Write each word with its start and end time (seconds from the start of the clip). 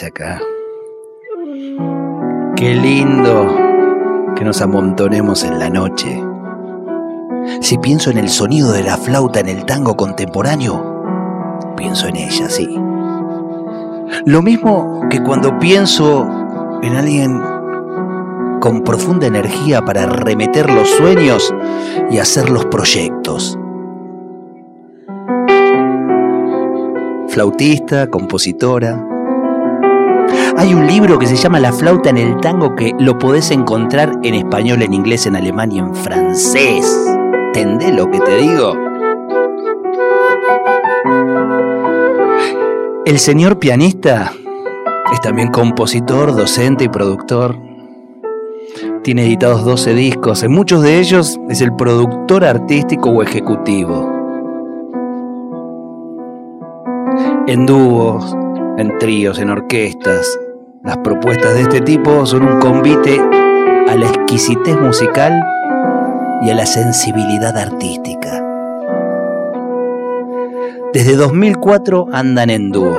Acá. 0.00 0.40
Qué 2.56 2.74
lindo 2.74 3.54
que 4.34 4.44
nos 4.44 4.62
amontonemos 4.62 5.44
en 5.44 5.58
la 5.58 5.68
noche. 5.68 6.22
Si 7.60 7.76
pienso 7.78 8.10
en 8.10 8.18
el 8.18 8.28
sonido 8.30 8.72
de 8.72 8.82
la 8.82 8.96
flauta 8.96 9.40
en 9.40 9.48
el 9.48 9.66
tango 9.66 9.96
contemporáneo, 9.96 11.74
pienso 11.76 12.06
en 12.06 12.16
ella, 12.16 12.48
sí. 12.48 12.68
Lo 14.24 14.40
mismo 14.40 15.02
que 15.10 15.22
cuando 15.22 15.58
pienso 15.58 16.26
en 16.82 16.96
alguien 16.96 17.42
con 18.60 18.82
profunda 18.84 19.26
energía 19.26 19.82
para 19.82 20.06
remeter 20.06 20.70
los 20.70 20.88
sueños 20.88 21.52
y 22.10 22.18
hacer 22.18 22.48
los 22.48 22.64
proyectos. 22.66 23.58
Flautista, 27.28 28.08
compositora, 28.08 29.11
hay 30.62 30.74
un 30.74 30.86
libro 30.86 31.18
que 31.18 31.26
se 31.26 31.34
llama 31.34 31.58
La 31.58 31.72
flauta 31.72 32.10
en 32.10 32.18
el 32.18 32.40
tango 32.40 32.76
que 32.76 32.92
lo 33.00 33.18
podés 33.18 33.50
encontrar 33.50 34.12
en 34.22 34.34
español, 34.34 34.80
en 34.82 34.94
inglés, 34.94 35.26
en 35.26 35.34
alemán 35.34 35.72
y 35.72 35.80
en 35.80 35.92
francés. 35.92 36.86
¿Entendés 37.46 37.92
lo 37.92 38.08
que 38.08 38.20
te 38.20 38.36
digo? 38.36 38.72
El 43.04 43.18
señor 43.18 43.58
pianista 43.58 44.32
es 45.12 45.20
también 45.20 45.48
compositor, 45.50 46.36
docente 46.36 46.84
y 46.84 46.88
productor. 46.88 47.58
Tiene 49.02 49.24
editados 49.24 49.64
12 49.64 49.94
discos, 49.94 50.44
en 50.44 50.52
muchos 50.52 50.80
de 50.82 51.00
ellos 51.00 51.40
es 51.48 51.60
el 51.60 51.74
productor 51.74 52.44
artístico 52.44 53.10
o 53.10 53.20
ejecutivo. 53.24 54.08
En 57.48 57.66
dúos, 57.66 58.36
en 58.78 58.96
tríos, 58.98 59.40
en 59.40 59.50
orquestas. 59.50 60.38
Las 60.84 60.98
propuestas 60.98 61.54
de 61.54 61.62
este 61.62 61.80
tipo 61.80 62.26
son 62.26 62.42
un 62.42 62.58
convite 62.58 63.20
a 63.88 63.94
la 63.94 64.06
exquisitez 64.08 64.76
musical 64.80 65.32
y 66.42 66.50
a 66.50 66.54
la 66.56 66.66
sensibilidad 66.66 67.56
artística. 67.56 68.44
Desde 70.92 71.14
2004 71.14 72.06
andan 72.12 72.50
en 72.50 72.72
dúo. 72.72 72.96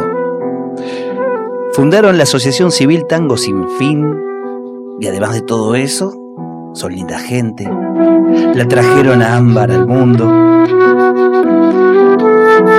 Fundaron 1.74 2.18
la 2.18 2.24
Asociación 2.24 2.72
Civil 2.72 3.06
Tango 3.06 3.36
Sin 3.36 3.68
Fin 3.72 4.16
y 5.02 5.08
además 5.08 5.34
de 5.34 5.42
todo 5.42 5.76
eso, 5.76 6.14
son 6.74 6.94
linda 6.94 7.20
gente. 7.20 7.70
La 8.54 8.66
trajeron 8.66 9.22
a 9.22 9.36
Ámbar 9.36 9.72
al 9.72 9.86
mundo. 9.86 10.32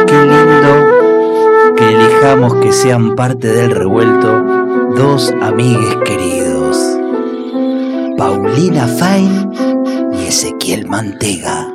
Qué 0.06 0.16
lindo 0.16 1.74
que 1.76 1.92
elijamos 1.92 2.54
que 2.54 2.72
sean 2.72 3.14
parte 3.14 3.48
del 3.48 3.70
revuelto 3.70 4.63
dos 4.96 5.32
amigues 5.42 5.96
queridos, 6.04 6.78
Paulina 8.16 8.86
Fain 8.86 9.50
y 10.12 10.26
Ezequiel 10.26 10.86
Mantega. 10.86 11.73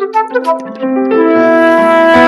Thank 0.00 0.32
you. 2.14 2.19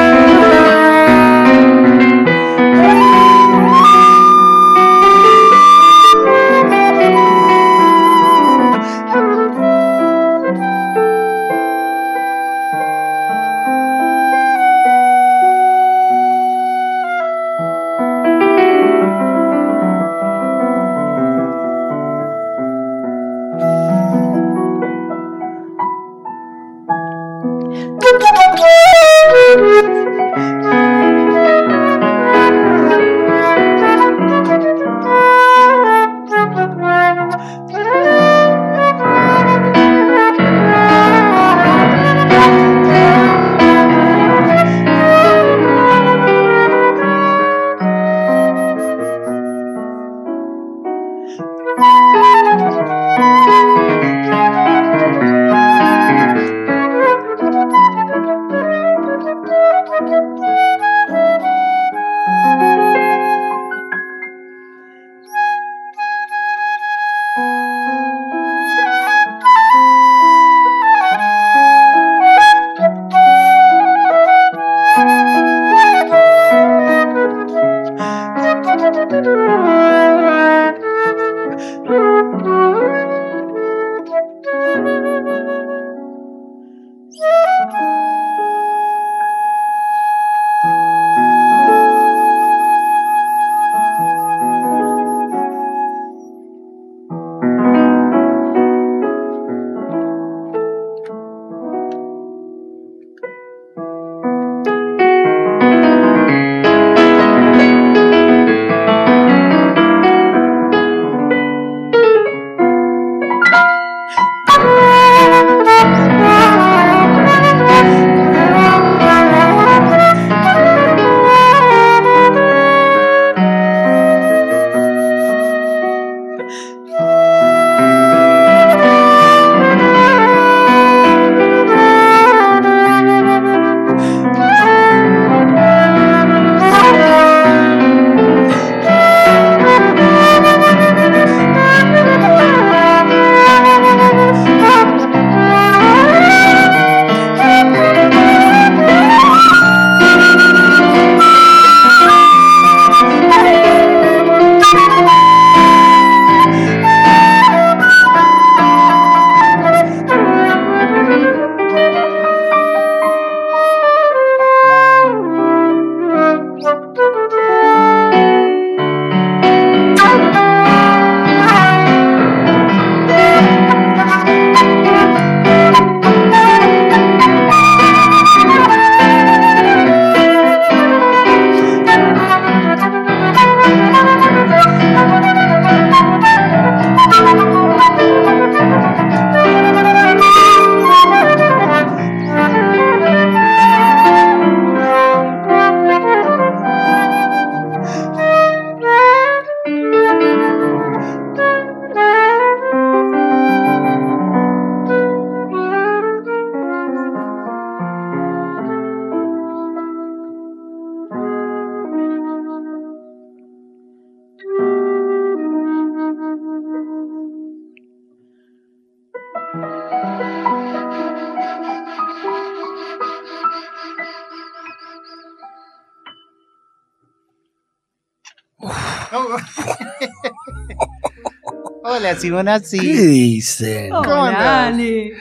Hola, 232.05 232.17
Simonazzi. 232.17 232.81
¿Qué 232.81 232.97
dicen? 233.07 233.91
¿Cómo 233.91 234.01
Hola, 234.11 234.27
andás? 234.27 234.75
Ale. 234.75 235.13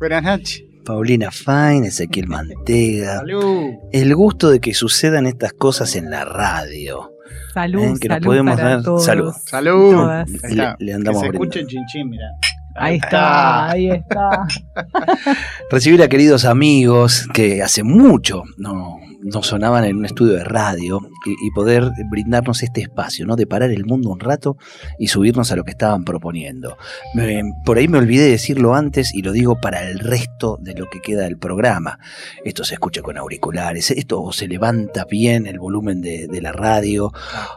Buenas 0.00 0.22
noches. 0.24 0.64
Paulina 0.84 1.30
Fine, 1.30 1.86
Ezequiel 1.86 2.26
Mantega. 2.26 3.18
Salud. 3.18 3.66
El 3.92 4.16
gusto 4.16 4.50
de 4.50 4.58
que 4.58 4.74
sucedan 4.74 5.26
estas 5.26 5.52
cosas 5.52 5.94
en 5.94 6.10
la 6.10 6.24
radio. 6.24 7.12
Salud, 7.52 7.84
Eh, 7.84 7.94
que 8.00 8.08
nos 8.08 8.16
salud 8.16 8.26
podemos 8.26 8.56
para 8.56 8.68
dar- 8.68 8.82
todos. 8.82 9.04
salud. 9.04 9.32
Salud. 9.46 10.08
Le- 10.50 10.74
le 10.80 10.92
andamos 10.92 11.22
que 11.22 11.28
se 11.28 11.32
escuche 11.34 11.60
el 11.60 11.66
chinchín, 11.68 12.10
mira. 12.10 12.26
Ahí 12.74 12.96
está, 12.96 13.70
ahí 13.70 13.90
está. 13.90 14.30
Recibir 15.70 16.02
a 16.02 16.08
queridos 16.08 16.44
amigos 16.44 17.28
que 17.32 17.62
hace 17.62 17.84
mucho 17.84 18.42
no, 18.56 18.96
no 19.24 19.42
sonaban 19.42 19.84
en 19.84 19.96
un 19.96 20.04
estudio 20.04 20.34
de 20.34 20.44
radio 20.44 21.00
y, 21.26 21.30
y 21.46 21.50
poder 21.50 21.90
brindarnos 22.10 22.62
este 22.62 22.82
espacio, 22.82 23.26
¿no? 23.26 23.36
De 23.36 23.46
parar 23.46 23.70
el 23.70 23.84
mundo 23.84 24.10
un 24.10 24.20
rato 24.20 24.56
y 24.98 25.08
subirnos 25.08 25.50
a 25.50 25.56
lo 25.56 25.64
que 25.64 25.70
estaban 25.70 26.04
proponiendo. 26.04 26.76
Por 27.64 27.78
ahí 27.78 27.88
me 27.88 27.98
olvidé 27.98 28.24
de 28.24 28.30
decirlo 28.30 28.74
antes 28.74 29.14
y 29.14 29.22
lo 29.22 29.32
digo 29.32 29.60
para 29.60 29.88
el 29.88 29.98
resto 29.98 30.58
de 30.60 30.74
lo 30.74 30.88
que 30.90 31.00
queda 31.00 31.24
del 31.24 31.38
programa. 31.38 31.98
Esto 32.44 32.64
se 32.64 32.74
escucha 32.74 33.02
con 33.02 33.16
auriculares, 33.18 33.90
esto 33.90 34.30
se 34.32 34.46
levanta 34.46 35.04
bien 35.04 35.46
el 35.46 35.58
volumen 35.58 36.00
de, 36.00 36.28
de 36.28 36.40
la 36.40 36.52
radio, 36.52 37.12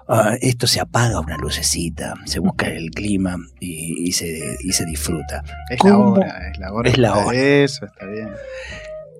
ah, 0.07 0.35
esto 0.41 0.67
se 0.67 0.79
apaga 0.79 1.19
una 1.19 1.37
lucecita, 1.37 2.13
se 2.25 2.39
busca 2.39 2.67
el 2.67 2.91
clima 2.91 3.37
y, 3.59 4.07
y 4.07 4.11
se, 4.13 4.57
y 4.61 4.71
se 4.71 4.85
disfruta. 4.85 5.43
Es 5.69 5.83
la 5.83 5.97
hora, 5.97 6.49
es 6.51 6.59
la 6.59 6.73
hora. 6.73 6.89
Es 6.89 6.97
la 6.97 7.17
hora. 7.17 7.37
Eso, 7.37 7.85
está 7.85 8.05
bien. 8.05 8.29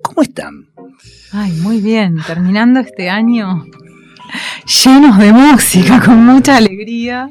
¿Cómo 0.08 0.22
están? 0.22 0.66
Ay, 1.32 1.52
muy 1.62 1.80
bien. 1.80 2.16
Terminando 2.26 2.80
este 2.80 3.10
año 3.10 3.64
llenos 4.84 5.18
de 5.18 5.32
música, 5.32 6.00
con 6.04 6.24
mucha 6.24 6.56
alegría. 6.56 7.30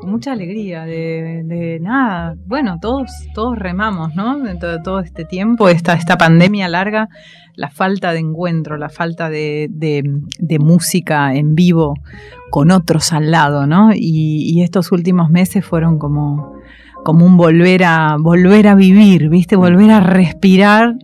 Con 0.00 0.10
mucha 0.12 0.32
alegría 0.32 0.84
de, 0.84 1.78
nada. 1.80 2.34
Bueno, 2.46 2.78
todos, 2.80 3.10
todos 3.34 3.58
remamos, 3.58 4.14
¿no? 4.14 4.38
Dentro 4.40 4.70
de 4.72 4.78
todo 4.82 5.00
este 5.00 5.24
tiempo, 5.24 5.68
esta, 5.68 5.92
esta 5.94 6.16
pandemia 6.16 6.68
larga, 6.68 7.08
la 7.54 7.68
falta 7.70 8.12
de 8.12 8.18
encuentro, 8.20 8.76
la 8.78 8.88
falta 8.88 9.28
de, 9.28 9.68
de- 9.70 10.02
de 10.38 10.58
música 10.58 11.34
en 11.34 11.54
vivo 11.54 11.94
con 12.50 12.70
otros 12.70 13.12
al 13.12 13.30
lado, 13.30 13.66
¿no? 13.66 13.92
Y, 13.94 14.50
y 14.50 14.62
estos 14.62 14.90
últimos 14.90 15.28
meses 15.30 15.64
fueron 15.64 15.98
como, 15.98 16.54
como 17.04 17.26
un 17.26 17.36
volver 17.36 17.84
a, 17.84 18.16
volver 18.18 18.68
a 18.68 18.74
vivir, 18.74 19.28
¿viste? 19.28 19.54
Volver 19.56 19.90
a 19.90 20.00
respirar 20.00 20.94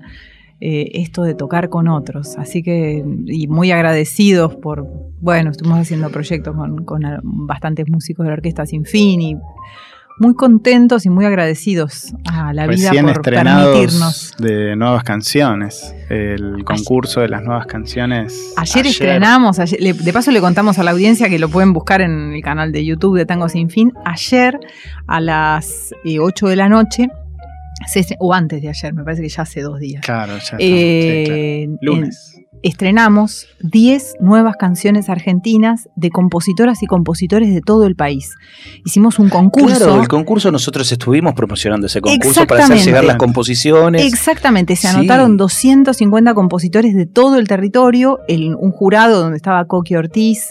eh, 0.60 0.90
esto 0.94 1.22
de 1.22 1.34
tocar 1.34 1.68
con 1.68 1.88
otros. 1.88 2.36
Así 2.38 2.62
que, 2.62 3.04
y 3.26 3.46
muy 3.48 3.70
agradecidos 3.70 4.54
por, 4.56 4.86
bueno, 5.20 5.50
estuvimos 5.50 5.80
haciendo 5.80 6.10
proyectos 6.10 6.54
con, 6.84 7.02
bastantes 7.46 7.88
músicos 7.88 8.24
de 8.24 8.30
la 8.30 8.34
Orquesta 8.36 8.64
Sin 8.66 8.84
Fin 8.84 9.20
y 9.20 9.36
muy 10.18 10.34
contentos 10.34 11.04
y 11.04 11.10
muy 11.10 11.26
agradecidos 11.26 12.14
a 12.32 12.54
la 12.54 12.66
vida 12.66 12.88
Recién 12.88 13.04
por 13.04 13.16
estrenados 13.16 13.66
permitirnos. 13.74 14.34
de 14.38 14.74
nuevas 14.74 15.04
canciones. 15.04 15.94
El 16.08 16.64
concurso 16.64 17.20
de 17.20 17.28
las 17.28 17.42
nuevas 17.42 17.66
canciones. 17.66 18.54
Ayer, 18.56 18.86
estrenamos, 18.86 19.58
ayer- 19.58 19.78
le- 19.78 19.92
de 19.92 20.12
paso 20.14 20.30
le 20.30 20.40
contamos 20.40 20.78
a 20.78 20.84
la 20.84 20.92
audiencia 20.92 21.28
que 21.28 21.38
lo 21.38 21.50
pueden 21.50 21.74
buscar 21.74 22.00
en 22.00 22.32
el 22.32 22.40
canal 22.42 22.72
de 22.72 22.82
YouTube 22.82 23.18
de 23.18 23.26
Tango 23.26 23.50
Sin 23.50 23.68
Fin. 23.68 23.92
Ayer 24.06 24.58
a 25.06 25.20
las 25.20 25.92
eh, 26.06 26.18
8 26.18 26.46
de 26.48 26.56
la 26.56 26.70
noche, 26.70 27.08
o 28.18 28.34
antes 28.34 28.62
de 28.62 28.68
ayer, 28.68 28.92
me 28.94 29.04
parece 29.04 29.22
que 29.22 29.28
ya 29.28 29.42
hace 29.42 29.60
dos 29.62 29.78
días. 29.78 30.02
Claro, 30.04 30.32
ya 30.32 30.38
está. 30.38 30.56
Eh, 30.58 31.66
sí, 31.68 31.76
claro. 31.80 31.96
Lunes. 31.98 32.32
en- 32.36 32.46
estrenamos 32.62 33.46
10 33.60 34.14
nuevas 34.18 34.56
canciones 34.56 35.08
argentinas 35.08 35.88
de 35.94 36.10
compositoras 36.10 36.82
y 36.82 36.86
compositores 36.86 37.54
de 37.54 37.60
todo 37.60 37.86
el 37.86 37.94
país. 37.94 38.32
Hicimos 38.84 39.18
un 39.18 39.28
concurso. 39.28 39.76
Claro, 39.76 40.00
el 40.00 40.08
concurso 40.08 40.50
nosotros 40.50 40.90
estuvimos 40.90 41.34
promocionando 41.34 41.86
ese 41.86 42.00
concurso 42.00 42.46
para 42.46 42.64
hacer 42.64 42.78
llegar 42.78 43.04
las 43.04 43.16
composiciones. 43.16 44.04
Exactamente, 44.04 44.74
se 44.74 44.88
Sí. 44.88 44.96
anotaron 44.96 45.36
250 45.36 46.34
compositores 46.34 46.94
de 46.94 47.06
todo 47.06 47.36
el 47.38 47.46
territorio, 47.46 48.20
el- 48.26 48.54
un 48.56 48.72
jurado 48.72 49.20
donde 49.20 49.36
estaba 49.36 49.64
Coqui 49.66 49.94
Ortiz, 49.94 50.48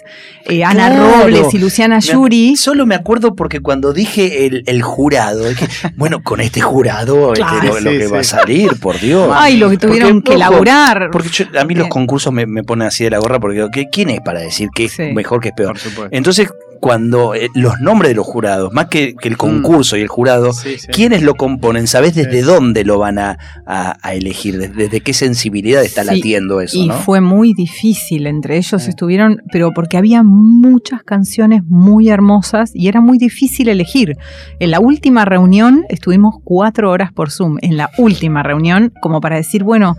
eh, 0.48 0.64
Ana 0.64 0.90
Claro. 0.90 1.24
Robles 1.24 1.54
y 1.54 1.58
Luciana 1.58 2.00
Yuri. 2.00 2.56
Solo 2.56 2.86
me 2.86 2.96
acuerdo 2.96 3.36
porque 3.36 3.60
cuando 3.62 3.94
dije 3.94 4.46
el, 4.46 4.64
el 4.68 4.82
jurado, 4.84 5.44
dije, 5.50 5.68
bueno, 5.98 6.22
con 6.24 6.40
este 6.40 6.62
jurado 6.62 7.15
Claro. 7.34 7.68
lo, 7.68 7.80
lo 7.80 7.92
Sí, 7.92 7.98
que 7.98 8.06
sí. 8.08 8.12
va 8.12 8.20
a 8.20 8.24
salir, 8.24 8.80
por 8.80 9.00
Dios. 9.00 9.30
Ay, 9.34 9.58
lo 9.58 9.70
que 9.70 9.78
Porque, 9.78 9.88
tuvieron 9.88 10.22
que 10.22 10.32
ojo, 10.32 10.36
elaborar. 10.38 11.10
Porque 11.12 11.30
yo- 11.30 11.46
a 11.60 11.64
mí 11.66 11.76
los 11.76 11.88
concursos 11.88 12.32
me, 12.34 12.46
me 12.46 12.64
ponen 12.64 12.88
así 12.88 13.04
de 13.04 13.10
la 13.12 13.20
gorra 13.20 13.40
porque 13.40 13.56
digo, 13.58 13.70
¿qué- 13.72 13.86
¿quién 13.92 14.10
es 14.10 14.20
para 14.22 14.40
decir 14.42 14.70
que 14.74 14.86
es 14.86 14.92
Sí. 14.94 15.04
mejor, 15.14 15.40
que 15.42 15.50
es 15.50 15.56
peor? 15.56 15.78
Entonces, 16.12 16.50
cuando 16.82 17.34
eh, 17.34 17.48
los 17.56 17.80
nombres 17.80 18.10
de 18.10 18.16
los 18.16 18.26
jurados, 18.28 18.72
más 18.74 18.88
que, 18.88 19.16
que 19.16 19.28
el 19.28 19.38
concurso 19.38 19.98
y 19.98 20.02
el 20.02 20.08
jurado, 20.08 20.54
Sí, 20.54 20.78
sí. 20.78 20.88
¿quiénes 20.92 21.24
lo 21.24 21.34
componen? 21.34 21.88
¿Sabés 21.88 22.14
desde 22.14 22.42
Sí. 22.42 22.46
dónde 22.46 22.84
lo 22.84 23.00
van 23.00 23.18
a, 23.18 23.38
a- 23.66 23.98
a 24.04 24.14
elegir? 24.14 24.58
¿Desde, 24.60 24.74
desde 24.76 25.02
qué 25.02 25.14
sensibilidad 25.14 25.84
está 25.84 26.04
Sí, 26.04 26.16
latiendo 26.18 26.62
eso? 26.62 26.78
Y 26.78 26.88
¿no? 26.90 26.94
fue 26.96 27.22
muy 27.22 27.54
difícil, 27.54 28.28
entre 28.28 28.58
ellos 28.58 28.84
Sí. 28.84 28.90
estuvieron, 28.90 29.42
pero 29.52 29.72
porque 29.74 29.98
había 29.98 30.22
muchas 30.24 31.02
canciones 31.04 31.62
muy 31.68 32.10
hermosas 32.10 32.72
y 32.76 32.88
era 32.88 33.02
muy 33.02 33.18
difícil 33.18 33.70
elegir. 33.70 34.18
En 34.60 34.70
la 34.70 34.80
última 34.80 35.26
reunión 35.26 35.86
estuvimos 35.90 36.36
cuatro 36.44 36.92
horas 36.92 37.05
por 37.12 37.32
Zoom, 37.32 37.58
en 37.62 37.78
la 37.78 37.92
última 37.98 38.44
reunión, 38.44 38.94
como 39.02 39.22
para 39.22 39.36
decir, 39.36 39.64
bueno, 39.64 39.98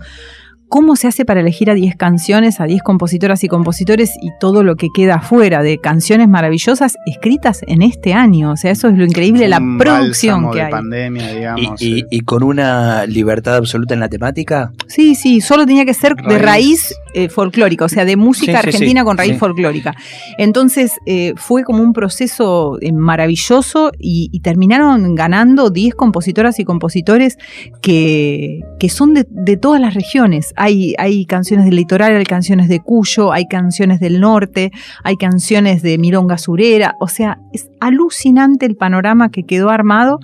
¿cómo 0.69 0.95
se 0.95 1.07
hace 1.07 1.25
para 1.25 1.39
elegir 1.41 1.69
a 1.69 1.73
10 1.73 1.95
canciones, 1.95 2.59
a 2.59 2.65
10 2.65 2.81
compositoras 2.83 3.43
y 3.43 3.47
compositores 3.47 4.11
y 4.21 4.29
todo 4.39 4.63
lo 4.63 4.75
que 4.75 4.87
queda 4.93 5.15
afuera 5.15 5.61
de 5.63 5.77
canciones 5.79 6.27
maravillosas 6.27 6.95
escritas 7.05 7.61
en 7.67 7.81
este 7.81 8.13
año? 8.13 8.51
O 8.51 8.57
sea, 8.57 8.71
eso 8.71 8.87
es 8.89 8.97
lo 8.97 9.05
increíble, 9.05 9.47
la 9.47 9.61
producción 9.77 10.51
que 10.51 10.57
de 10.59 10.63
hay. 10.65 10.71
pandemia, 10.71 11.31
Y, 11.31 11.35
digamos. 11.35 11.81
y- 11.81 11.99
eh. 12.01 12.05
y 12.11 12.19
con 12.21 12.43
una 12.43 13.05
libertad 13.05 13.55
absoluta 13.55 13.93
en 13.93 13.99
la 13.99 14.09
temática. 14.09 14.71
Sí, 14.87 15.15
sí, 15.15 15.41
solo 15.41 15.65
tenía 15.65 15.85
que 15.85 15.93
ser 15.93 16.15
de 16.15 16.37
Raíz. 16.37 16.93
eh, 17.13 17.29
folclórica, 17.29 17.85
o 17.85 17.89
sea, 17.89 18.05
de 18.05 18.15
música 18.15 18.51
Sí, 18.51 18.57
sí, 18.61 18.67
argentina 18.67 19.01
sí, 19.01 19.05
con 19.05 19.17
raíz 19.17 19.31
sí. 19.33 19.37
folclórica. 19.39 19.95
Entonces 20.37 20.91
eh, 21.07 21.33
fue 21.35 21.63
como 21.63 21.81
un 21.81 21.91
proceso 21.93 22.77
eh, 22.79 22.91
maravilloso 22.91 23.91
y, 23.97 24.29
y 24.31 24.41
terminaron 24.41 25.15
ganando 25.15 25.71
10 25.71 25.95
compositoras 25.95 26.59
y 26.59 26.63
compositores 26.65 27.37
que, 27.81 28.61
que 28.79 28.89
son 28.89 29.13
de, 29.13 29.25
de 29.29 29.57
todas 29.57 29.81
las 29.81 29.93
regiones. 29.93 30.53
Hay, 30.57 30.93
hay 30.97 31.25
canciones 31.25 31.65
del 31.65 31.75
litoral, 31.75 32.15
hay 32.15 32.25
canciones 32.25 32.67
de 32.67 32.79
Cuyo, 32.79 33.31
hay 33.31 33.47
canciones 33.47 33.99
del 33.99 34.19
norte, 34.19 34.71
hay 35.03 35.15
canciones 35.17 35.81
de 35.81 35.97
Milonga 35.97 36.37
Surera, 36.37 36.95
o 36.99 37.07
sea, 37.07 37.37
es 37.53 37.69
alucinante 37.79 38.65
el 38.65 38.75
panorama 38.75 39.29
que 39.29 39.43
quedó 39.43 39.69
armado 39.69 40.19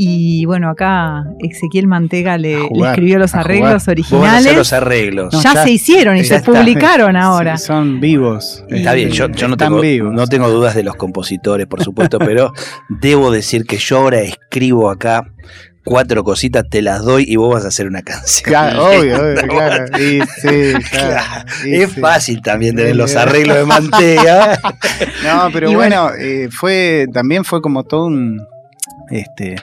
y 0.00 0.44
bueno, 0.44 0.70
acá 0.70 1.24
Ezequiel 1.40 1.88
Mantega 1.88 2.38
le, 2.38 2.56
escribió 2.62 3.18
los 3.18 3.34
arreglos 3.34 3.82
jugar. 3.82 3.96
Originales. 3.96 4.56
los 4.56 4.72
arreglos. 4.72 5.32
No, 5.32 5.42
ya, 5.42 5.54
ya- 5.54 5.64
se 5.64 5.72
hicieron 5.72 6.16
y 6.16 6.22
se 6.22 6.36
está. 6.36 6.52
publicaron 6.52 7.16
ahora. 7.16 7.56
Sí, 7.56 7.66
son 7.66 7.98
vivos. 7.98 8.64
Está 8.68 8.94
bien, 8.94 9.10
yo, 9.10 9.28
yo 9.28 9.48
no, 9.48 9.56
tengo, 9.56 9.80
vivos. 9.80 10.12
no 10.14 10.26
tengo 10.28 10.50
dudas 10.50 10.76
de 10.76 10.84
los 10.84 10.94
compositores, 10.94 11.66
por 11.66 11.82
supuesto, 11.82 12.20
pero 12.20 12.52
debo 12.88 13.32
decir 13.32 13.64
que 13.64 13.76
yo 13.78 13.98
ahora 13.98 14.20
escribo 14.20 14.88
acá 14.88 15.32
cuatro 15.88 16.22
cositas, 16.22 16.68
te 16.68 16.82
las 16.82 17.02
doy 17.02 17.24
y 17.26 17.36
vos 17.36 17.54
vas 17.54 17.64
a 17.64 17.68
hacer 17.68 17.86
una 17.86 18.02
canción. 18.02 18.44
Claro, 18.44 18.86
obvio, 18.88 19.16
obvio, 19.16 19.48
claro. 19.48 19.98
Y 19.98 20.20
sí, 20.20 20.74
claro. 20.90 21.46
Es 21.64 21.92
sí. 21.92 22.00
fácil 22.00 22.42
también 22.42 22.76
tener 22.76 22.92
Sí, 22.92 22.98
los 22.98 23.10
sí. 23.12 23.16
arreglos 23.16 23.56
de 23.56 23.64
Mantega. 23.64 24.58
No, 25.24 25.48
pero 25.50 25.70
Y 25.70 25.74
bueno, 25.74 26.10
eh, 26.18 26.48
fue 26.50 27.06
también 27.12 27.42
fue 27.44 27.62
como 27.62 27.84
todo 27.84 28.06
un 28.06 28.46
este 29.10 29.56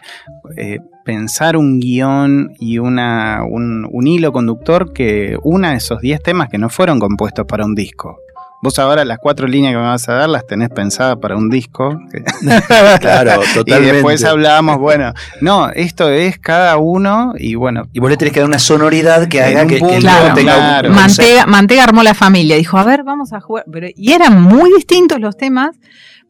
eh, 0.57 0.79
pensar 1.03 1.57
un 1.57 1.79
guion 1.79 2.53
y 2.59 2.79
una 2.79 3.43
un, 3.47 3.87
un 3.91 4.07
hilo 4.07 4.31
conductor 4.31 4.93
que 4.93 5.37
una 5.43 5.71
de 5.71 5.77
esos 5.77 6.01
10 6.01 6.23
temas 6.23 6.49
que 6.49 6.57
no 6.57 6.69
fueron 6.69 6.99
compuestos 6.99 7.45
para 7.45 7.65
un 7.65 7.75
disco. 7.75 8.17
Vos 8.65 8.79
ahora 8.79 9.05
las 9.05 9.19
cuatro 9.19 9.45
líneas 9.47 9.73
que 9.73 9.77
me 9.77 9.83
vas 9.83 10.09
a 10.09 10.13
dar 10.13 10.27
las 10.27 10.47
tenés 10.47 10.69
pensadas 10.69 11.17
para 11.17 11.35
un 11.35 11.51
disco. 11.51 11.99
claro, 12.99 13.41
Y 13.43 13.53
totalmente. 13.53 13.93
después 13.93 14.23
hablábamos, 14.23 14.79
bueno, 14.79 15.13
no, 15.39 15.69
esto 15.69 16.09
es 16.09 16.39
cada 16.39 16.77
uno 16.77 17.33
y 17.37 17.53
bueno, 17.53 17.83
Y 17.93 17.99
vos 17.99 18.09
le 18.09 18.17
tenés 18.17 18.33
que 18.33 18.39
dar 18.39 18.49
una 18.49 18.57
sonoridad 18.57 19.27
que 19.27 19.39
haga 19.43 19.67
que, 19.67 19.77
Claro, 19.77 20.33
tenga 20.33 20.53
claro. 20.55 20.89
un 20.89 20.95
Mantega, 20.95 21.45
Mantega 21.45 21.83
armó 21.83 22.01
la 22.01 22.15
familia, 22.15 22.55
dijo, 22.55 22.77
a 22.79 22.83
ver, 22.83 23.03
vamos 23.03 23.33
a 23.33 23.39
jugar. 23.39 23.65
Pero, 23.71 23.87
y 23.95 24.13
eran 24.13 24.41
muy 24.41 24.71
distintos 24.73 25.19
los 25.19 25.37
temas, 25.37 25.75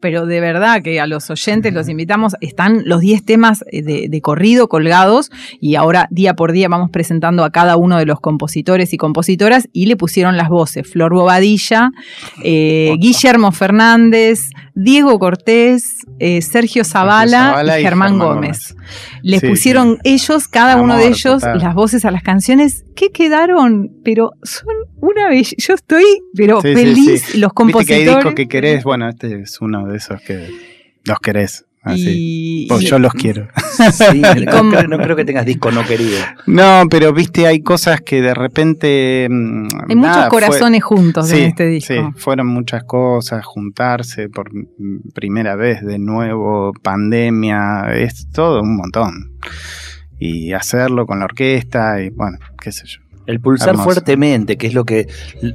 pero 0.06 0.24
de 0.24 0.40
verdad 0.40 0.82
que 0.84 1.00
a 1.00 1.08
los 1.08 1.28
oyentes 1.30 1.74
los 1.74 1.88
invitamos, 1.88 2.36
están 2.40 2.82
los 2.84 3.00
10 3.00 3.24
temas 3.24 3.64
eh, 3.72 3.82
de, 3.82 4.06
de 4.08 4.20
corrido 4.20 4.68
colgados 4.68 5.32
y 5.60 5.74
ahora 5.74 6.06
día 6.12 6.34
por 6.34 6.52
día 6.52 6.68
vamos 6.68 6.90
presentando 6.92 7.42
a 7.42 7.50
cada 7.50 7.76
uno 7.76 7.98
de 7.98 8.06
los 8.06 8.20
compositores 8.20 8.92
y 8.92 8.98
compositoras 8.98 9.68
y 9.72 9.86
le 9.86 9.96
pusieron 9.96 10.36
las 10.36 10.48
voces, 10.48 10.88
Flor 10.88 11.12
Bobadilla, 11.12 11.90
eh, 12.44 12.94
Guillermo 13.00 13.50
Fernández, 13.50 14.50
Diego 14.76 15.18
Cortés, 15.18 15.82
eh, 16.20 16.40
Sergio 16.40 16.84
Zavala, 16.84 17.48
Zavala 17.50 17.78
y 17.78 17.80
y 17.80 17.84
Germán, 17.84 18.10
Germán 18.10 18.28
Gómez. 18.28 18.74
Gómez. 18.74 18.86
Les 19.22 19.40
Sí, 19.40 19.48
pusieron 19.48 19.94
sí. 20.04 20.12
ellos, 20.12 20.46
cada 20.46 20.74
Amor, 20.74 20.84
uno 20.84 20.96
de 20.98 21.08
ellos, 21.08 21.40
total. 21.40 21.58
las 21.58 21.74
voces 21.74 22.04
a 22.04 22.12
las 22.12 22.22
canciones 22.22 22.84
que 22.94 23.10
quedaron, 23.10 23.90
pero 24.04 24.30
son 24.44 24.74
una 25.00 25.28
belleza. 25.28 25.54
Yo 25.58 25.74
estoy, 25.74 26.04
pero 26.34 26.60
Sí, 26.60 26.68
sí, 26.68 26.74
feliz, 26.74 27.22
sí. 27.22 27.38
los 27.38 27.50
Viste 27.52 27.84
que 27.86 27.94
hay 27.94 28.04
compositores. 28.04 28.06
discos 28.16 28.34
que 28.34 28.48
querés, 28.48 28.84
bueno, 28.84 29.08
este 29.08 29.40
es 29.42 29.60
uno 29.60 29.86
de 29.86 29.96
esos 29.96 30.20
que 30.22 30.48
los 31.04 31.18
querés. 31.20 31.64
Así. 31.82 32.64
y, 32.64 32.66
Pues 32.66 32.82
y- 32.82 32.86
yo 32.86 32.98
los 32.98 33.12
quiero. 33.12 33.46
Sí, 33.92 34.20
no, 34.20 34.30
creo, 34.70 34.88
no 34.88 34.98
creo 34.98 35.14
que 35.14 35.24
tengas 35.24 35.46
disco 35.46 35.70
no 35.70 35.84
querido. 35.86 36.18
No, 36.48 36.82
pero 36.90 37.12
viste, 37.12 37.46
hay 37.46 37.60
cosas 37.62 38.00
que 38.00 38.20
de 38.20 38.34
repente. 38.34 39.28
mm, 39.30 39.68
hay 39.88 39.94
muchos 39.94 40.16
nada, 40.16 40.28
fue- 40.28 40.40
corazones 40.40 40.82
juntos 40.82 41.28
Sí, 41.28 41.36
en 41.36 41.42
este 41.44 41.66
disco. 41.68 41.94
sí, 41.94 42.00
fueron 42.20 42.48
muchas 42.48 42.82
cosas, 42.82 43.44
juntarse 43.46 44.28
por 44.28 44.50
primera 45.14 45.54
vez 45.54 45.80
de 45.86 46.00
nuevo, 46.00 46.72
pandemia, 46.82 47.84
es 47.94 48.28
todo 48.32 48.62
un 48.62 48.74
montón. 48.76 49.38
Y 50.18 50.54
hacerlo 50.54 51.06
con 51.06 51.20
la 51.20 51.26
orquesta 51.26 52.02
y 52.02 52.10
bueno, 52.10 52.38
qué 52.60 52.72
sé 52.72 52.82
yo. 52.86 53.00
El 53.26 53.40
pulsar 53.40 53.70
Hermoso. 53.70 53.84
fuertemente, 53.90 54.56
que 54.56 54.66
es 54.66 54.74
lo 54.74 54.84
que 54.84 55.06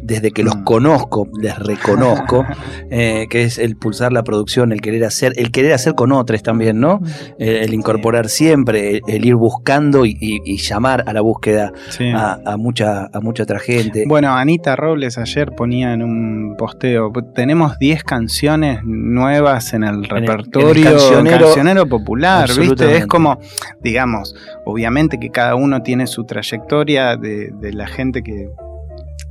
desde 0.04 0.32
que 0.32 0.44
los 0.44 0.56
Mm. 0.58 0.64
conozco, 0.64 1.28
les 1.42 1.58
reconozco, 1.58 2.46
eh, 2.90 3.28
que 3.30 3.44
es 3.44 3.58
el 3.58 3.76
pulsar 3.78 4.12
la 4.12 4.24
producción, 4.24 4.72
el 4.72 4.82
querer 4.82 5.04
hacer, 5.06 5.34
el 5.38 5.52
querer 5.52 5.74
hacer 5.74 5.94
con 5.96 6.12
otros 6.12 6.44
también, 6.44 6.80
¿no? 6.80 7.00
Eh, 7.40 7.62
el 7.64 7.74
incorporar 7.74 8.30
siempre, 8.30 8.98
el, 8.98 9.02
el 9.08 9.26
ir 9.26 9.36
buscando 9.36 10.06
y, 10.06 10.18
y- 10.20 10.40
y 10.46 10.58
llamar 10.58 11.04
a 11.08 11.14
la 11.14 11.22
búsqueda 11.22 11.72
Sí. 11.90 12.10
a, 12.10 12.40
a 12.46 12.58
mucha, 12.58 13.06
a 13.14 13.20
mucha 13.22 13.44
otra 13.44 13.60
gente. 13.60 14.06
Bueno, 14.08 14.34
Anita 14.36 14.76
Robles 14.76 15.18
ayer 15.18 15.52
ponía 15.56 15.94
en 15.94 16.02
un 16.04 16.56
posteo, 16.58 17.12
tenemos 17.36 17.78
10 17.80 18.04
canciones 18.04 18.80
nuevas 18.84 19.74
en 19.74 19.84
el 19.84 19.92
el- 19.92 19.98
en 19.98 20.04
el 20.04 20.10
repertorio 20.28 20.84
cancionero- 20.92 21.46
cancionero, 21.48 21.86
popular, 21.86 22.50
¿viste? 22.58 22.98
Es 22.98 23.06
como, 23.08 23.40
digamos, 23.82 24.36
obviamente 24.66 25.20
que 25.20 25.30
cada 25.30 25.56
uno 25.56 25.82
tiene 25.84 26.08
su 26.08 26.24
trayectoria 26.24 27.18
de, 27.18 27.50
de 27.62 27.74
la 27.74 27.88
gente 27.88 28.22
que 28.24 28.50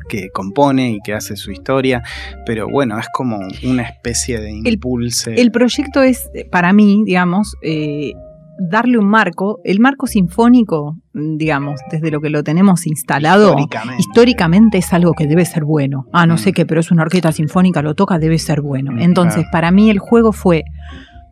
que 0.09 0.29
compone 0.31 0.91
y 0.95 0.99
que 1.05 1.15
hace 1.15 1.37
su 1.37 1.53
historia, 1.53 2.03
pero 2.45 2.69
bueno, 2.69 2.99
es 2.99 3.07
como 3.13 3.39
una 3.63 3.83
especie 3.85 4.41
de 4.41 4.51
impulso. 4.51 5.31
El 5.31 5.53
proyecto 5.53 6.03
es, 6.03 6.29
para 6.51 6.73
mí, 6.73 7.03
digamos, 7.07 7.55
eh, 7.63 8.13
darle 8.59 8.99
un 8.99 9.07
marco. 9.07 9.61
El 9.63 9.79
marco 9.79 10.09
sinfónico, 10.09 10.97
mm, 11.15 11.37
digamos, 11.37 11.81
desde 11.93 12.11
lo 12.11 12.21
que 12.21 12.29
lo 12.29 12.43
tenemos 12.43 12.89
instalado, 12.89 13.51
históricamente. 13.51 14.01
históricamente 14.01 14.79
es 14.79 14.93
algo 14.93 15.13
que 15.13 15.29
debe 15.29 15.45
ser 15.45 15.65
bueno. 15.65 16.07
Ah, 16.13 16.27
no 16.27 16.35
Mm. 16.35 16.39
sé 16.39 16.53
qué, 16.53 16.67
pero 16.67 16.81
es 16.81 16.91
una 16.91 17.03
orquesta 17.03 17.31
sinfónica, 17.31 17.81
lo 17.81 17.95
toca, 17.95 18.19
debe 18.19 18.41
ser 18.41 18.63
bueno. 18.63 18.91
Mm, 18.91 18.99
Entonces, 19.03 19.35
claro. 19.45 19.49
para 19.53 19.71
mí 19.71 19.91
el 19.91 20.01
juego 20.01 20.33
fue, 20.33 20.65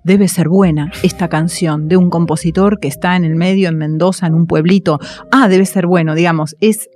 debe 0.08 0.26
ser 0.26 0.48
buena 0.48 0.90
esta 1.02 1.28
canción 1.28 1.86
de 1.86 1.98
un 1.98 2.08
compositor 2.08 2.80
que 2.80 2.88
está 2.88 3.14
en 3.14 3.24
el 3.24 3.36
medio, 3.36 3.68
en 3.68 3.76
Mendoza, 3.76 4.26
en 4.26 4.34
un 4.34 4.46
pueblito. 4.46 4.98
Ah, 5.30 5.48
debe 5.48 5.66
ser 5.66 5.86
bueno, 5.86 6.14
digamos, 6.14 6.56
es 6.60 6.88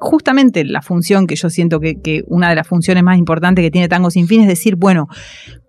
justamente 0.00 0.64
la 0.64 0.80
función 0.80 1.26
que 1.26 1.36
yo 1.36 1.50
siento 1.50 1.78
que, 1.78 2.24
una 2.26 2.48
de 2.48 2.56
las 2.56 2.66
funciones 2.66 3.02
más 3.04 3.18
importantes 3.18 3.62
que 3.62 3.70
tiene 3.70 3.88
Tango 3.88 4.10
Sin 4.10 4.26
Fin 4.26 4.40
es 4.40 4.48
decir, 4.48 4.76
bueno, 4.76 5.08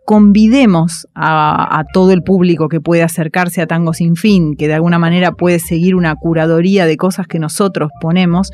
convidemos 0.05 1.05
a, 1.13 1.79
a 1.79 1.83
todo 1.93 2.11
el 2.11 2.23
público 2.23 2.69
que 2.69 2.79
puede 2.79 3.03
acercarse 3.03 3.61
a 3.61 3.67
Tango 3.67 3.93
Sin 3.93 4.15
Fin, 4.15 4.55
que 4.55 4.69
de 4.69 4.75
alguna 4.75 4.97
manera 4.97 5.33
puede 5.33 5.59
seguir 5.59 5.95
una 5.95 6.15
curaduría 6.15 6.85
de 6.85 6.95
cosas 6.95 7.27
que 7.27 7.39
nosotros 7.39 7.91
ponemos, 7.99 8.51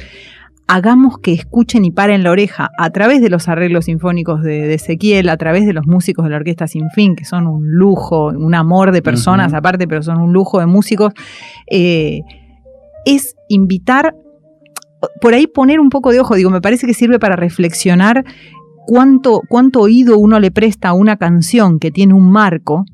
hagamos 0.71 1.17
que 1.17 1.33
escuchen 1.33 1.83
y 1.83 1.91
paren 1.91 2.23
la 2.23 2.31
oreja 2.31 2.71
a 2.77 2.91
través 2.91 3.21
de 3.21 3.29
los 3.29 3.49
arreglos 3.49 3.85
sinfónicos 3.85 4.41
de, 4.41 4.67
de 4.67 4.75
Ezequiel, 4.75 5.27
a 5.27 5.35
través 5.35 5.65
de 5.65 5.73
los 5.73 5.85
músicos 5.85 6.23
de 6.23 6.31
la 6.31 6.37
Orquesta 6.37 6.65
Sin 6.65 6.89
Fin, 6.91 7.17
que 7.17 7.25
son 7.25 7.45
un 7.45 7.67
lujo, 7.67 8.27
un 8.27 8.55
amor 8.55 8.93
de 8.93 9.01
personas 9.01 9.53
aparte, 9.53 9.85
pero 9.85 10.01
son 10.01 10.21
un 10.21 10.31
lujo 10.31 10.61
de 10.61 10.67
músicos, 10.67 11.11
eh, 11.69 12.21
es 13.03 13.35
invitar, 13.49 14.15
por 15.19 15.33
ahí 15.33 15.45
poner 15.45 15.81
un 15.81 15.89
poco 15.89 16.13
de 16.13 16.21
ojo, 16.21 16.35
digo, 16.35 16.49
me 16.49 16.61
parece 16.61 16.87
que 16.87 16.93
sirve 16.93 17.19
para 17.19 17.35
reflexionar 17.35 18.23
cuánto, 18.87 19.41
cuánto 19.49 19.81
oído 19.81 20.17
uno 20.17 20.39
le 20.39 20.51
presta 20.51 20.87
a 20.89 20.93
una 20.93 21.17
canción 21.17 21.79
que 21.79 21.91
tiene 21.91 22.13
un 22.13 22.31
marco 22.31 22.85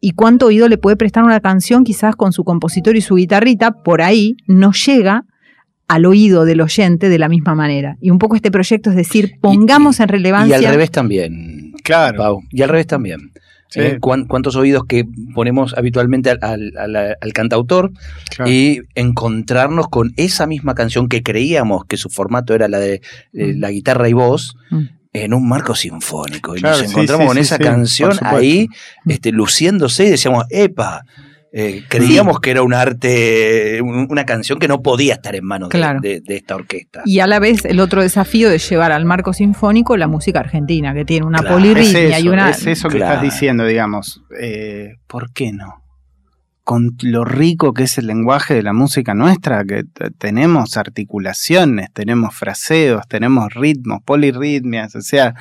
y 0.00 0.14
cuánto 0.14 0.46
oído 0.46 0.68
le 0.68 0.78
puede 0.78 0.96
prestar 0.96 1.22
una 1.22 1.38
canción 1.38 1.84
quizás 1.84 2.16
con 2.16 2.32
su 2.32 2.42
compositor 2.42 2.96
y 2.96 3.00
su 3.02 3.14
guitarrita, 3.14 3.84
por 3.84 4.02
ahí 4.02 4.36
no 4.48 4.72
llega 4.72 5.26
al 5.88 6.06
oído 6.06 6.44
del 6.44 6.60
oyente 6.60 7.08
de 7.08 7.18
la 7.18 7.28
misma 7.28 7.54
manera. 7.54 7.96
Y 8.00 8.10
un 8.10 8.18
poco 8.18 8.36
este 8.36 8.50
proyecto 8.50 8.90
es 8.90 8.96
decir, 8.96 9.34
pongamos 9.40 10.00
en 10.00 10.04
y 10.04 10.12
relevancia... 10.12 10.56
al 10.56 10.64
revés 10.64 10.90
también. 10.90 11.72
Claro. 11.82 12.18
Pau, 12.18 12.42
y 12.50 12.62
al 12.62 12.68
revés 12.70 12.86
también. 12.86 13.32
Sí. 13.68 13.80
Eh, 13.80 13.98
cuán- 14.00 14.26
¿Cuántos 14.26 14.54
oídos 14.56 14.84
que 14.86 15.04
ponemos 15.34 15.74
habitualmente 15.76 16.30
al, 16.30 16.38
al- 16.42 16.72
al- 16.76 17.16
al 17.20 17.32
cantautor 17.32 17.90
claro. 18.34 18.50
y 18.50 18.80
encontrarnos 18.94 19.88
con 19.88 20.12
esa 20.16 20.46
misma 20.46 20.74
canción 20.74 21.08
que 21.08 21.22
creíamos 21.22 21.84
que 21.84 21.96
su 21.96 22.08
formato 22.08 22.54
era 22.54 22.68
la 22.68 22.78
de 22.78 22.94
eh, 23.32 23.54
Mm. 23.54 23.60
la 23.60 23.70
guitarra 23.70 24.08
y 24.08 24.12
voz 24.12 24.56
Mm. 24.70 24.82
en 25.12 25.34
un 25.34 25.48
marco 25.48 25.74
sinfónico? 25.74 26.56
Y 26.56 26.60
Claro, 26.60 26.78
nos 26.78 26.90
encontramos 26.90 27.24
sí, 27.24 27.26
con 27.28 27.36
sí, 27.36 27.40
esa 27.42 27.58
canción 27.58 28.12
ahí 28.22 28.68
este, 29.06 29.32
luciéndose 29.32 30.06
y 30.06 30.10
decíamos, 30.10 30.44
¡epa! 30.50 31.04
Eh, 31.56 31.84
creíamos 31.88 32.40
que 32.40 32.50
era 32.50 32.62
un 32.62 32.74
arte, 32.74 33.80
un- 33.80 34.08
una 34.10 34.24
canción 34.26 34.58
que 34.58 34.66
no 34.66 34.82
podía 34.82 35.14
estar 35.14 35.36
en 35.36 35.44
manos 35.44 35.68
de- 35.68 35.78
Claro. 35.78 36.00
de, 36.00 36.20
de 36.20 36.36
esta 36.36 36.56
orquesta. 36.56 37.02
Y 37.04 37.20
a 37.20 37.28
la 37.28 37.38
vez 37.38 37.64
el 37.64 37.78
otro 37.78 38.02
desafío 38.02 38.50
de 38.50 38.58
llevar 38.58 38.90
al 38.90 39.04
marco 39.04 39.32
sinfónico 39.32 39.96
la 39.96 40.08
música 40.08 40.40
argentina, 40.40 40.92
que 40.94 41.04
tiene 41.04 41.26
una 41.26 41.38
Claro. 41.38 41.56
es 41.58 41.62
polirritmia 41.62 42.16
eso, 42.18 42.26
y 42.26 42.28
una... 42.28 42.50
es 42.50 42.66
eso 42.66 42.88
que 42.88 42.96
Claro. 42.96 43.14
estás 43.14 43.22
diciendo, 43.22 43.64
digamos. 43.64 44.20
Eh, 44.40 44.94
¿Por 45.06 45.32
qué 45.32 45.52
no? 45.52 45.82
Con 46.64 46.96
lo 47.02 47.24
rico 47.24 47.72
que 47.74 47.82
es 47.84 47.98
el 47.98 48.06
lenguaje 48.08 48.54
de 48.54 48.62
la 48.62 48.72
música 48.72 49.14
nuestra, 49.14 49.64
que 49.64 49.82
tenemos 50.18 50.76
articulaciones, 50.78 51.92
tenemos 51.92 52.34
fraseos, 52.34 53.06
tenemos 53.06 53.52
ritmos, 53.54 54.00
polirritmias, 54.04 54.96
o 54.96 55.02
sea. 55.02 55.34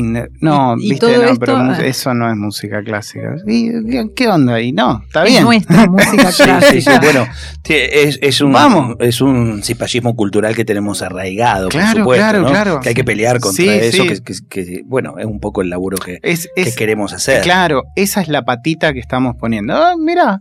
No, 0.00 0.76
Y- 0.78 0.86
y 0.86 0.90
viste, 0.90 1.06
todo 1.06 1.16
no, 1.18 1.22
esto, 1.24 1.38
pero 1.40 1.72
eh, 1.74 1.88
eso 1.88 2.14
no 2.14 2.30
es 2.30 2.36
música 2.36 2.82
clásica. 2.82 3.34
¿Y 3.46 3.70
qué- 4.14 4.28
onda 4.28 4.54
ahí? 4.54 4.72
No, 4.72 5.02
está 5.04 5.24
es 5.24 5.30
bien. 5.32 5.44
nuestra 5.44 5.86
música 5.90 6.32
Sí, 6.32 6.42
clásica. 6.44 6.70
sí, 6.72 6.80
sí, 6.80 6.90
bueno, 7.02 7.26
sí, 7.62 7.74
es, 7.76 8.18
es 8.22 8.40
un, 8.40 8.52
Vamos. 8.52 8.96
es 9.00 9.20
un 9.20 9.62
cipallismo 9.62 10.16
cultural 10.16 10.54
que 10.54 10.64
tenemos 10.64 11.02
arraigado, 11.02 11.68
Claro, 11.68 11.88
por 11.92 12.00
supuesto, 12.02 12.22
claro, 12.24 12.40
¿no? 12.42 12.48
claro. 12.48 12.80
que 12.80 12.88
hay 12.90 12.94
que 12.94 13.04
pelear 13.04 13.38
contra 13.40 13.62
Sí, 13.64 13.68
eso, 13.68 14.02
sí. 14.04 14.08
Que, 14.08 14.20
que- 14.22 14.48
que, 14.48 14.82
bueno, 14.86 15.18
es 15.18 15.26
un 15.26 15.40
poco 15.40 15.60
el 15.60 15.68
laburo 15.68 15.98
que, 15.98 16.18
Es, 16.22 16.48
que 16.56 16.62
es- 16.62 16.76
queremos 16.76 17.12
hacer. 17.12 17.42
claro, 17.42 17.82
esa 17.94 18.22
es 18.22 18.28
la 18.28 18.44
patita 18.44 18.92
que 18.94 19.00
estamos 19.00 19.36
poniendo. 19.38 19.74
Ah, 19.76 19.92
mira, 19.98 20.38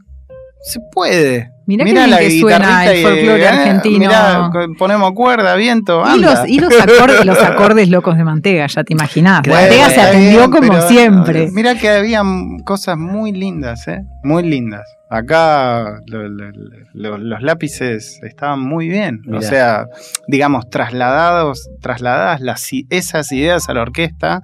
se 0.64 0.80
puede. 0.92 1.52
Mirá, 1.68 1.86
Mirá 1.86 2.08
la 2.08 2.18
que 2.20 2.40
suena 2.40 2.86
el 2.92 3.02
folclore 3.04 3.44
eh, 3.44 3.48
argentino. 3.48 4.00
mirá, 4.00 4.50
ponemos 4.78 5.14
cuerda, 5.14 5.56
viento, 5.56 6.04
Y 6.16 6.20
los, 6.20 6.48
y 6.50 6.60
los 6.60 6.74
acordes, 6.82 7.26
los 7.26 7.42
acordes 7.42 7.88
locos 7.90 8.18
de 8.18 8.24
Mantega, 8.26 8.68
ya 8.68 8.84
te 8.84 8.94
imaginás. 8.94 9.42
Claro, 9.42 9.62
Mantega 9.62 9.90
se 9.90 10.02
atendió 10.02 10.40
bien, 10.40 10.52
como 10.52 10.68
pero, 10.74 10.88
siempre. 10.90 11.50
Mira 11.54 11.76
que 11.76 11.90
había 11.90 12.24
cosas 12.66 12.98
muy 12.98 13.32
lindas, 13.32 13.88
¿eh? 13.88 14.02
Muy 14.24 14.44
lindas. 14.44 14.84
Acá 15.10 16.00
lo- 16.08 16.28
lo- 16.28 16.52
lo- 16.94 17.18
los 17.18 17.42
lápices 17.42 18.20
estaban 18.24 18.60
muy 18.60 18.90
bien. 18.90 19.22
O 19.28 19.32
Mirá. 19.38 19.42
sea, 19.42 19.86
digamos, 20.28 20.70
trasladados, 20.70 21.70
trasladadas 21.82 22.42
las, 22.42 22.68
esas 22.90 23.32
ideas 23.32 23.70
a 23.70 23.74
la 23.74 23.82
orquesta, 23.84 24.42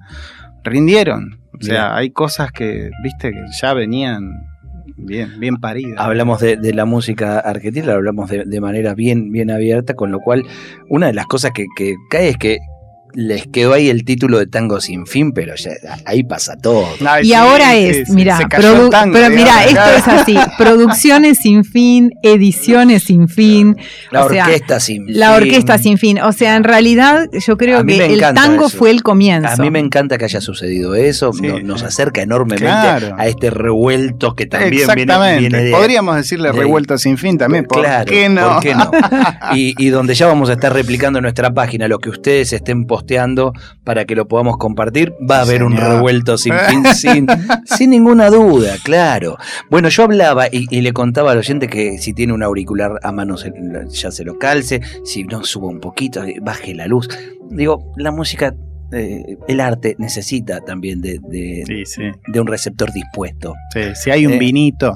rindieron. 0.64 1.40
O 1.58 1.62
sea, 1.62 1.72
Mirá. 1.88 1.96
hay 1.96 2.10
cosas 2.10 2.52
que, 2.52 2.90
viste, 3.02 3.32
que 3.32 3.42
ya 3.60 3.74
venían 3.74 4.30
bien, 4.96 5.38
bien 5.38 5.56
paridas. 5.56 5.94
Hablamos 5.98 6.40
de, 6.40 6.56
la 6.72 6.84
música 6.84 7.38
argentina, 7.38 7.86
la 7.86 7.94
hablamos 7.94 8.30
de, 8.30 8.44
de 8.44 8.60
manera 8.60 8.94
bien, 8.94 9.30
bien 9.30 9.50
abierta, 9.50 9.94
con 9.94 10.12
lo 10.12 10.20
cual 10.20 10.44
una 10.88 11.06
de 11.06 11.14
las 11.14 11.26
cosas 11.26 11.52
que, 11.52 11.66
que 11.76 11.96
cae 12.10 12.28
es 12.28 12.36
que 12.36 12.58
les 13.14 13.46
quedó 13.46 13.72
ahí 13.72 13.88
el 13.88 14.04
título 14.04 14.38
de 14.38 14.46
Tango 14.46 14.80
Sin 14.80 15.06
Fin, 15.06 15.32
pero 15.32 15.54
ya 15.56 15.70
ahí 16.04 16.22
pasa 16.24 16.56
todo. 16.56 16.86
Ay, 17.06 17.24
Y 17.24 17.28
sí, 17.28 17.34
ahora 17.34 17.74
es, 17.76 18.06
sí, 18.08 18.12
mira, 18.14 18.38
pero 18.50 19.30
mira, 19.30 19.64
esto 19.64 19.80
es 19.96 20.06
así, 20.08 20.36
producciones 20.58 21.38
sin 21.38 21.64
fin, 21.64 22.10
ediciones 22.22 23.04
sin 23.04 23.28
fin, 23.28 23.76
La 24.10 24.24
o 24.26 24.28
sea, 24.28 24.44
orquesta 24.44 24.78
sin 24.80 25.06
la 25.18 25.34
fin. 25.34 25.42
orquesta 25.44 25.78
sin 25.78 25.98
fin. 25.98 26.18
O 26.20 26.32
sea, 26.32 26.56
en 26.56 26.64
realidad 26.64 27.26
yo 27.46 27.56
creo 27.56 27.84
que 27.84 28.06
el 28.06 28.20
tango 28.34 28.66
eso. 28.66 28.76
fue 28.78 28.90
el 28.90 29.02
comienzo. 29.02 29.48
A 29.50 29.56
mí 29.56 29.70
me 29.70 29.80
encanta 29.80 30.18
que 30.18 30.24
haya 30.26 30.40
sucedido 30.40 30.94
eso, 30.94 31.32
Sí. 31.32 31.46
nos 31.64 31.82
acerca 31.82 32.22
enormemente 32.22 32.66
Claro. 32.66 33.14
a 33.18 33.26
este 33.26 33.50
revuelto 33.50 34.34
que 34.34 34.46
también 34.46 34.70
viene, 34.70 34.84
Exactamente. 34.92 35.40
viene 35.40 35.62
de, 35.64 35.70
Podríamos 35.72 36.16
decirle 36.16 36.52
de- 36.52 36.58
revuelto 36.58 36.98
sin 36.98 37.16
fin 37.18 37.38
también. 37.38 37.64
¿Por 37.64 37.80
Claro, 37.80 38.04
qué 38.06 38.28
no? 38.28 38.54
¿por 38.54 38.62
qué 38.62 38.74
no? 38.74 38.90
Y, 39.54 39.74
y 39.78 39.88
donde 39.88 40.14
ya 40.14 40.26
vamos 40.26 40.50
a 40.50 40.52
estar 40.52 40.72
replicando 40.72 41.18
en 41.18 41.22
nuestra 41.22 41.52
página 41.54 41.88
lo 41.88 41.98
que 41.98 42.10
ustedes 42.10 42.52
estén 42.52 42.84
posteando 42.84 42.97
para 43.84 44.04
que 44.04 44.14
lo 44.14 44.28
podamos 44.28 44.56
compartir. 44.56 45.12
Va 45.30 45.38
a 45.38 45.42
haber 45.42 45.62
un 45.62 45.76
revuelto 45.76 46.38
sin 46.38 46.54
fin, 46.68 46.84
sin, 46.94 47.26
sin 47.64 47.90
ninguna 47.90 48.30
duda, 48.30 48.76
claro. 48.82 49.36
Bueno, 49.70 49.88
yo 49.88 50.04
hablaba 50.04 50.46
y, 50.50 50.66
y 50.70 50.80
le 50.80 50.92
contaba 50.92 51.32
al 51.32 51.38
oyente 51.38 51.68
que 51.68 51.98
si 51.98 52.12
tiene 52.12 52.32
un 52.32 52.42
auricular 52.42 52.98
a 53.02 53.12
mano 53.12 53.36
se- 53.36 53.52
ya 53.90 54.10
se 54.10 54.24
lo 54.24 54.38
calce, 54.38 54.80
si 55.04 55.24
no 55.24 55.44
suba 55.44 55.68
un 55.68 55.80
poquito, 55.80 56.22
eh, 56.24 56.36
baje 56.40 56.74
la 56.74 56.86
luz. 56.86 57.08
Digo, 57.50 57.92
la 57.96 58.10
música, 58.10 58.54
eh, 58.92 59.36
el 59.48 59.60
arte 59.60 59.96
necesita 59.98 60.60
también 60.60 61.00
de, 61.00 61.18
de- 61.28 61.64
Sí, 61.66 61.84
sí. 61.86 62.02
de 62.26 62.40
un 62.40 62.46
receptor 62.46 62.92
dispuesto. 62.92 63.54
sí. 63.72 63.80
Si 63.94 64.10
hay 64.10 64.26
un 64.26 64.34
Eh. 64.34 64.38
vinito, 64.38 64.94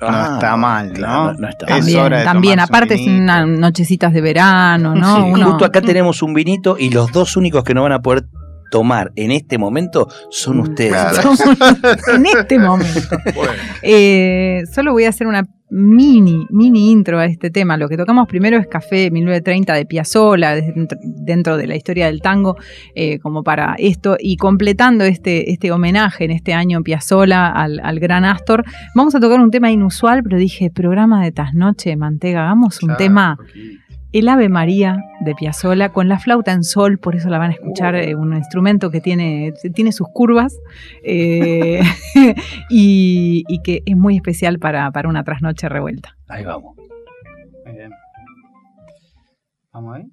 no 0.00 0.06
Ah, 0.08 0.30
está 0.34 0.56
mal, 0.56 0.92
claro, 0.92 1.32
¿no? 1.34 1.38
no 1.40 1.48
está 1.48 1.66
Es 1.66 1.70
mal. 1.70 1.80
También, 2.10 2.24
también. 2.24 2.52
un 2.54 2.60
aparte 2.60 2.94
es 2.94 3.06
unas 3.06 3.46
nochecitas 3.46 4.12
de 4.12 4.20
verano, 4.20 4.94
¿no? 4.94 5.16
Sí, 5.16 5.22
Uno- 5.32 5.46
Justo 5.50 5.64
acá 5.64 5.80
tenemos 5.80 6.22
un 6.22 6.34
vinito 6.34 6.76
y 6.78 6.90
los 6.90 7.10
dos 7.12 7.36
únicos 7.36 7.64
que 7.64 7.74
no 7.74 7.82
van 7.82 7.92
a 7.92 8.00
poder 8.00 8.24
tomar 8.70 9.12
en 9.16 9.30
este 9.30 9.56
momento 9.58 10.08
son 10.30 10.60
ustedes. 10.60 10.92
Claro. 11.12 11.32
en 12.14 12.26
este 12.26 12.58
momento. 12.58 13.16
Eh, 13.82 14.62
solo 14.72 14.92
voy 14.92 15.04
a 15.04 15.08
hacer 15.08 15.26
una 15.26 15.44
mini, 15.70 16.46
mini 16.50 16.90
intro 16.90 17.18
a 17.18 17.26
este 17.26 17.50
tema. 17.50 17.76
Lo 17.76 17.88
que 17.88 17.96
tocamos 17.96 18.26
primero 18.26 18.56
es 18.56 18.66
Café 18.66 19.10
1930 19.10 19.74
de 19.74 19.86
Piazzolla, 19.86 20.54
dentro, 20.54 20.98
dentro 21.02 21.56
de 21.56 21.66
la 21.66 21.76
historia 21.76 22.06
del 22.06 22.20
tango, 22.20 22.56
eh, 22.94 23.18
como 23.18 23.42
para 23.42 23.74
esto, 23.78 24.16
y 24.18 24.36
completando 24.36 25.04
este, 25.04 25.50
este 25.50 25.70
homenaje 25.70 26.24
en 26.24 26.30
este 26.30 26.54
año 26.54 26.82
Piazzolla 26.82 27.48
al, 27.48 27.80
al 27.82 28.00
gran 28.00 28.24
Astor, 28.24 28.64
vamos 28.94 29.14
a 29.14 29.20
tocar 29.20 29.40
un 29.40 29.50
tema 29.50 29.70
inusual, 29.70 30.22
pero 30.22 30.38
dije, 30.38 30.70
programa 30.70 31.22
de 31.22 31.32
Tasnoche, 31.32 31.96
Mantega, 31.96 32.44
hagamos 32.44 32.82
un 32.82 32.96
tema 32.96 33.38
el 34.12 34.28
Ave 34.28 34.48
María 34.48 34.96
de 35.20 35.34
Piazzolla 35.34 35.90
con 35.90 36.08
la 36.08 36.18
flauta 36.18 36.52
en 36.52 36.64
sol, 36.64 36.98
por 36.98 37.16
eso 37.16 37.28
la 37.28 37.38
van 37.38 37.50
a 37.50 37.54
escuchar, 37.54 37.94
eh, 37.94 38.14
un 38.14 38.34
instrumento 38.34 38.90
que 38.90 39.00
tiene, 39.00 39.52
tiene 39.74 39.92
sus 39.92 40.08
curvas 40.08 40.58
eh, 41.02 41.82
y, 42.70 43.44
y 43.48 43.62
que 43.62 43.82
es 43.84 43.96
muy 43.96 44.16
especial 44.16 44.58
para, 44.58 44.90
para 44.90 45.08
una 45.08 45.24
trasnoche 45.24 45.68
revuelta. 45.68 46.16
Ahí 46.28 46.44
vamos. 46.44 46.76
Muy 47.64 47.74
bien. 47.74 47.90
Vamos 49.72 49.96
ahí. 49.96 50.10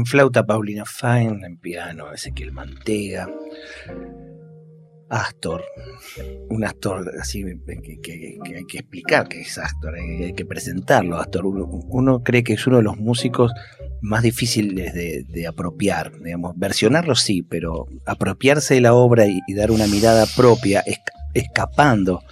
En 0.00 0.06
flauta 0.06 0.46
Paulina 0.46 0.86
Fine, 0.86 1.46
en 1.46 1.58
piano 1.58 2.10
Ezequiel 2.10 2.52
Mantega, 2.52 3.28
Astor, 5.10 5.62
un 6.48 6.64
Astor 6.64 7.12
así 7.20 7.44
que, 8.02 8.38
hay 8.56 8.64
que 8.64 8.78
explicar 8.78 9.28
que 9.28 9.42
es 9.42 9.58
Astor, 9.58 9.96
hay, 9.96 10.32
que 10.32 10.46
presentarlo. 10.46 11.18
Astor, 11.18 11.44
uno, 11.44 12.22
cree 12.22 12.42
que 12.42 12.54
es 12.54 12.66
uno 12.66 12.78
de 12.78 12.82
los 12.82 12.96
músicos 12.96 13.52
más 14.00 14.22
difíciles 14.22 14.94
de, 14.94 15.46
apropiar, 15.46 16.18
digamos, 16.18 16.54
versionarlo 16.56 17.14
sí, 17.14 17.42
pero 17.42 17.86
apropiarse 18.06 18.72
de 18.72 18.80
la 18.80 18.94
obra 18.94 19.26
y, 19.26 19.52
dar 19.52 19.70
una 19.70 19.86
mirada 19.86 20.24
propia, 20.34 20.82
escapando 21.34 22.22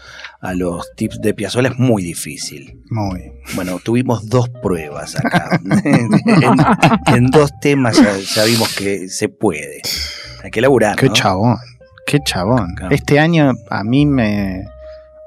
a 0.40 0.54
los 0.54 0.94
tips 0.94 1.20
de 1.20 1.34
Piazzolla 1.34 1.70
es 1.70 1.78
muy 1.78 2.02
difícil. 2.02 2.80
Muy. 2.90 3.32
Bueno, 3.54 3.80
tuvimos 3.82 4.28
dos 4.28 4.48
pruebas 4.48 5.16
acá. 5.16 5.60
en, 7.06 7.26
dos 7.26 7.50
temas 7.60 8.00
ya, 8.34 8.44
vimos 8.44 8.74
que 8.76 9.08
se 9.08 9.28
puede. 9.28 9.82
Hay 10.42 10.50
que 10.50 10.60
laburar. 10.60 10.96
Qué 10.96 11.10
chabón, 11.10 11.56
qué 12.06 12.20
chabón. 12.20 12.74
Este 12.90 13.18
año 13.18 13.52
a 13.70 13.84
mí 13.84 14.06
me. 14.06 14.64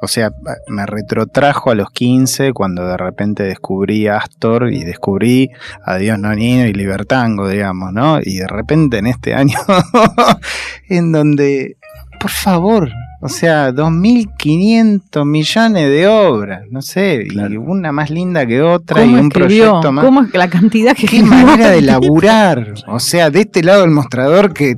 O 0.04 0.08
sea, 0.08 0.32
me 0.68 0.88
retrotrajo 0.88 1.70
a 1.70 1.76
los 1.76 1.92
15 1.92 2.54
cuando 2.54 2.88
de 2.88 2.98
repente 2.98 3.44
descubrí 3.44 4.08
Astor 4.08 4.74
y 4.74 4.84
descubrí 4.84 5.52
Adiós 5.86 6.18
Nonino 6.18 6.66
y 6.66 6.74
Libertango, 6.74 7.48
digamos, 7.48 7.94
¿no? 7.94 8.20
Y 8.20 8.38
de 8.38 8.48
repente 8.48 8.98
en 8.98 9.06
este 9.06 9.36
año, 9.36 9.60
en 10.90 11.12
donde, 11.12 11.78
por 12.20 12.32
favor, 12.32 12.90
o 13.22 13.30
sea, 13.30 13.72
2.500 13.72 15.26
millones 15.26 15.90
de 15.90 16.08
obras, 16.08 16.64
no 16.70 16.82
sé, 16.82 17.28
y 17.30 17.58
una 17.58 17.92
más 17.92 18.10
linda 18.10 18.46
que 18.46 18.62
otra 18.62 19.06
y 19.06 19.14
un 19.14 19.30
proyecto 19.30 19.92
más. 19.92 20.04
¿Cómo 20.04 20.24
es 20.24 20.34
la 20.34 20.50
cantidad 20.50 20.96
que 20.96 21.08
Qué 21.08 21.22
manera 21.24 21.70
de 21.70 21.82
laburar. 21.84 22.74
O 22.88 23.00
sea, 23.00 23.30
de 23.30 23.42
este 23.42 23.64
lado 23.64 23.82
del 23.82 23.92
mostrador 23.92 24.54
que 24.54 24.76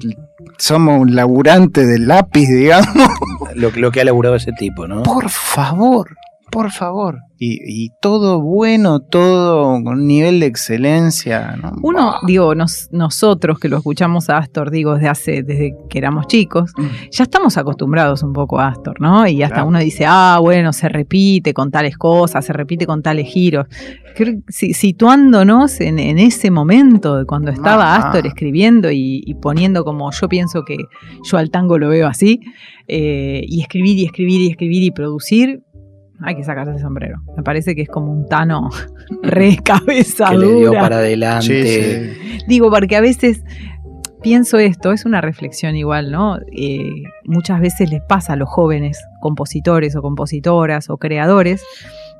somos 0.58 1.00
un 1.02 1.16
laburante 1.16 1.86
del 1.86 2.08
lápiz, 2.08 2.48
digamos. 2.48 3.08
Lo, 3.56 3.72
lo 3.72 3.92
que 3.92 4.02
ha 4.02 4.04
laburado 4.04 4.36
ese 4.36 4.52
tipo, 4.52 4.88
¿no? 4.88 5.04
Por 5.04 5.30
favor 5.30 6.10
por 6.54 6.72
favor. 6.72 7.20
Y, 7.46 7.90
todo 8.00 8.42
bueno, 8.42 9.02
todo 9.02 9.84
con 9.84 10.08
nivel 10.08 10.40
de 10.40 10.46
excelencia. 10.46 11.58
Uno, 11.82 12.16
digo, 12.26 12.54
nosotros 12.56 13.60
que 13.60 13.68
lo 13.68 13.76
escuchamos 13.76 14.30
a 14.30 14.38
Astor, 14.38 14.72
digo, 14.72 14.94
desde 14.94 15.10
hace, 15.10 15.44
desde 15.44 15.74
que 15.90 15.98
éramos 15.98 16.28
chicos, 16.28 16.72
mm. 16.78 17.10
ya 17.12 17.24
estamos 17.24 17.58
acostumbrados 17.58 18.24
un 18.24 18.32
poco 18.32 18.60
a 18.60 18.70
Astor, 18.70 19.02
¿no? 19.02 19.28
Y 19.28 19.44
hasta 19.44 19.66
uno 19.66 19.80
dice, 19.80 20.06
ah, 20.08 20.38
bueno, 20.40 20.72
se 20.72 20.88
repite 20.88 21.54
con 21.54 21.70
tales 21.70 21.98
cosas, 21.98 22.46
se 22.46 22.54
repite 22.54 22.86
con 22.86 23.02
tales 23.02 23.28
giros. 23.28 23.66
situándonos 24.48 25.82
en, 25.82 26.00
ese 26.00 26.50
momento 26.50 27.18
de 27.18 27.26
cuando 27.26 27.52
estaba 27.52 27.98
Astor 27.98 28.26
escribiendo 28.26 28.90
y, 28.90 29.36
poniendo 29.42 29.84
como 29.84 30.10
yo 30.12 30.30
pienso 30.30 30.64
que 30.64 30.78
yo 31.30 31.38
al 31.38 31.50
tango 31.50 31.78
lo 31.78 31.90
veo 31.90 32.08
así, 32.08 32.40
eh, 32.88 33.42
y 33.46 33.60
escribir 33.62 33.98
y 33.98 34.06
escribir 34.06 34.42
y 34.42 34.50
escribir 34.50 34.84
y 34.84 34.92
producir, 34.92 35.62
hay 36.22 36.36
que 36.36 36.44
sacarse 36.44 36.72
el 36.72 36.80
sombrero. 36.80 37.22
Me 37.36 37.44
parece 37.44 37.76
que 37.76 37.82
es 37.84 37.90
como 37.90 38.12
un 38.12 38.28
tano 38.28 38.70
re 39.24 39.58
cabeza 39.64 40.30
que 40.30 40.38
le 40.38 40.56
dio 40.56 40.72
para 40.74 40.98
adelante. 40.98 42.18
Digo, 42.48 42.70
porque 42.70 42.96
a 42.96 43.02
veces 43.02 43.44
pienso 44.22 44.58
esto, 44.58 44.92
es 44.92 45.06
una 45.06 45.22
reflexión 45.22 45.76
igual, 45.76 46.12
¿no? 46.12 46.38
Eh, 46.52 47.04
muchas 47.26 47.60
veces 47.60 47.90
les 47.90 48.02
pasa 48.02 48.34
a 48.34 48.36
los 48.36 48.50
jóvenes 48.50 49.04
compositores 49.22 49.96
o 49.96 50.02
compositoras 50.02 50.90
o 50.90 50.98
creadores 50.98 51.64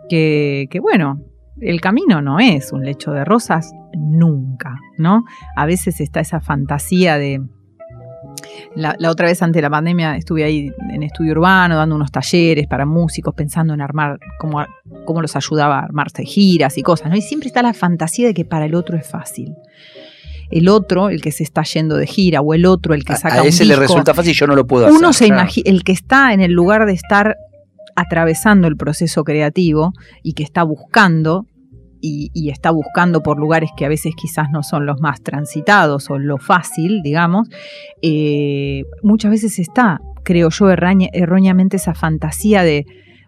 que, 0.10 0.68
que, 0.70 0.80
bueno, 0.80 1.22
el 1.62 1.80
camino 1.82 2.22
no 2.22 2.40
es 2.40 2.74
un 2.74 2.84
lecho 2.84 3.12
de 3.12 3.24
rosas 3.24 3.72
nunca, 3.94 4.76
¿no? 4.98 5.24
A 5.56 5.66
veces 5.66 6.02
está 6.02 6.20
esa 6.20 6.42
fantasía 6.42 7.18
de 7.18 7.42
la, 8.76 8.96
otra 9.10 9.28
vez 9.28 9.42
ante 9.42 9.62
la 9.62 9.70
pandemia 9.70 10.18
estuve 10.18 10.44
ahí 10.44 10.72
en 10.92 11.04
estudio 11.04 11.32
urbano 11.34 11.76
dando 11.76 11.96
unos 11.96 12.12
talleres 12.12 12.68
para 12.68 12.86
músicos, 12.86 13.34
pensando 13.34 13.74
en 13.74 13.82
armar 13.82 14.20
cómo, 14.40 14.66
cómo 15.06 15.22
los 15.22 15.36
ayudaba 15.36 15.80
a 15.80 15.84
armarse 15.84 16.24
giras 16.24 16.78
y 16.78 16.84
cosas, 16.84 17.10
¿no? 17.10 17.16
Y 17.16 17.22
siempre 17.22 17.48
está 17.48 17.62
la 17.62 17.74
fantasía 17.74 18.28
de 18.28 18.34
que 18.34 18.46
para 18.46 18.66
el 18.66 18.76
otro 18.76 18.98
es 18.98 19.08
fácil 19.08 19.56
el 20.52 20.70
otro, 20.70 21.10
el 21.10 21.22
que 21.22 21.32
se 21.32 21.42
está 21.42 21.64
yendo 21.64 21.96
de 21.98 22.06
gira, 22.06 22.42
o 22.42 22.54
el 22.54 22.68
otro, 22.68 22.94
el 22.94 23.04
que 23.04 23.16
saca. 23.16 23.40
A, 23.40 23.42
a 23.42 23.46
ese 23.46 23.66
le 23.66 23.76
resulta 23.76 24.14
fácil, 24.14 24.34
yo 24.34 24.46
no 24.46 24.56
lo 24.56 24.68
puedo 24.68 24.86
hacer. 24.86 24.96
Uno 24.96 25.12
se 25.12 25.26
imagina, 25.26 25.68
el 25.68 25.84
que 25.84 25.94
está 25.94 26.32
en 26.32 26.42
el 26.42 26.52
lugar 26.52 26.86
de 26.86 26.94
estar 26.94 27.38
atravesando 27.96 28.68
el 28.68 28.78
proceso 28.78 29.24
creativo 29.24 29.94
y 30.22 30.34
que 30.34 30.44
está 30.44 30.64
buscando 30.64 31.48
y, 32.06 32.50
está 32.50 32.72
buscando 32.72 33.24
por 33.24 33.40
lugares 33.40 33.70
que 33.78 33.86
a 33.86 33.90
veces 33.90 34.14
quizás 34.16 34.50
no 34.52 34.62
son 34.62 34.86
los 34.86 35.00
más 35.00 35.22
transitados 35.22 36.10
o 36.10 36.20
lo 36.20 36.38
fácil, 36.38 37.02
digamos, 37.02 37.48
eh, 38.02 38.84
muchas 39.02 39.32
veces 39.32 39.58
está, 39.58 40.02
creo 40.24 40.50
yo, 40.50 40.70
erróneamente 40.70 41.78
esa 41.78 41.94
fantasía 41.94 42.64
de 42.64 42.86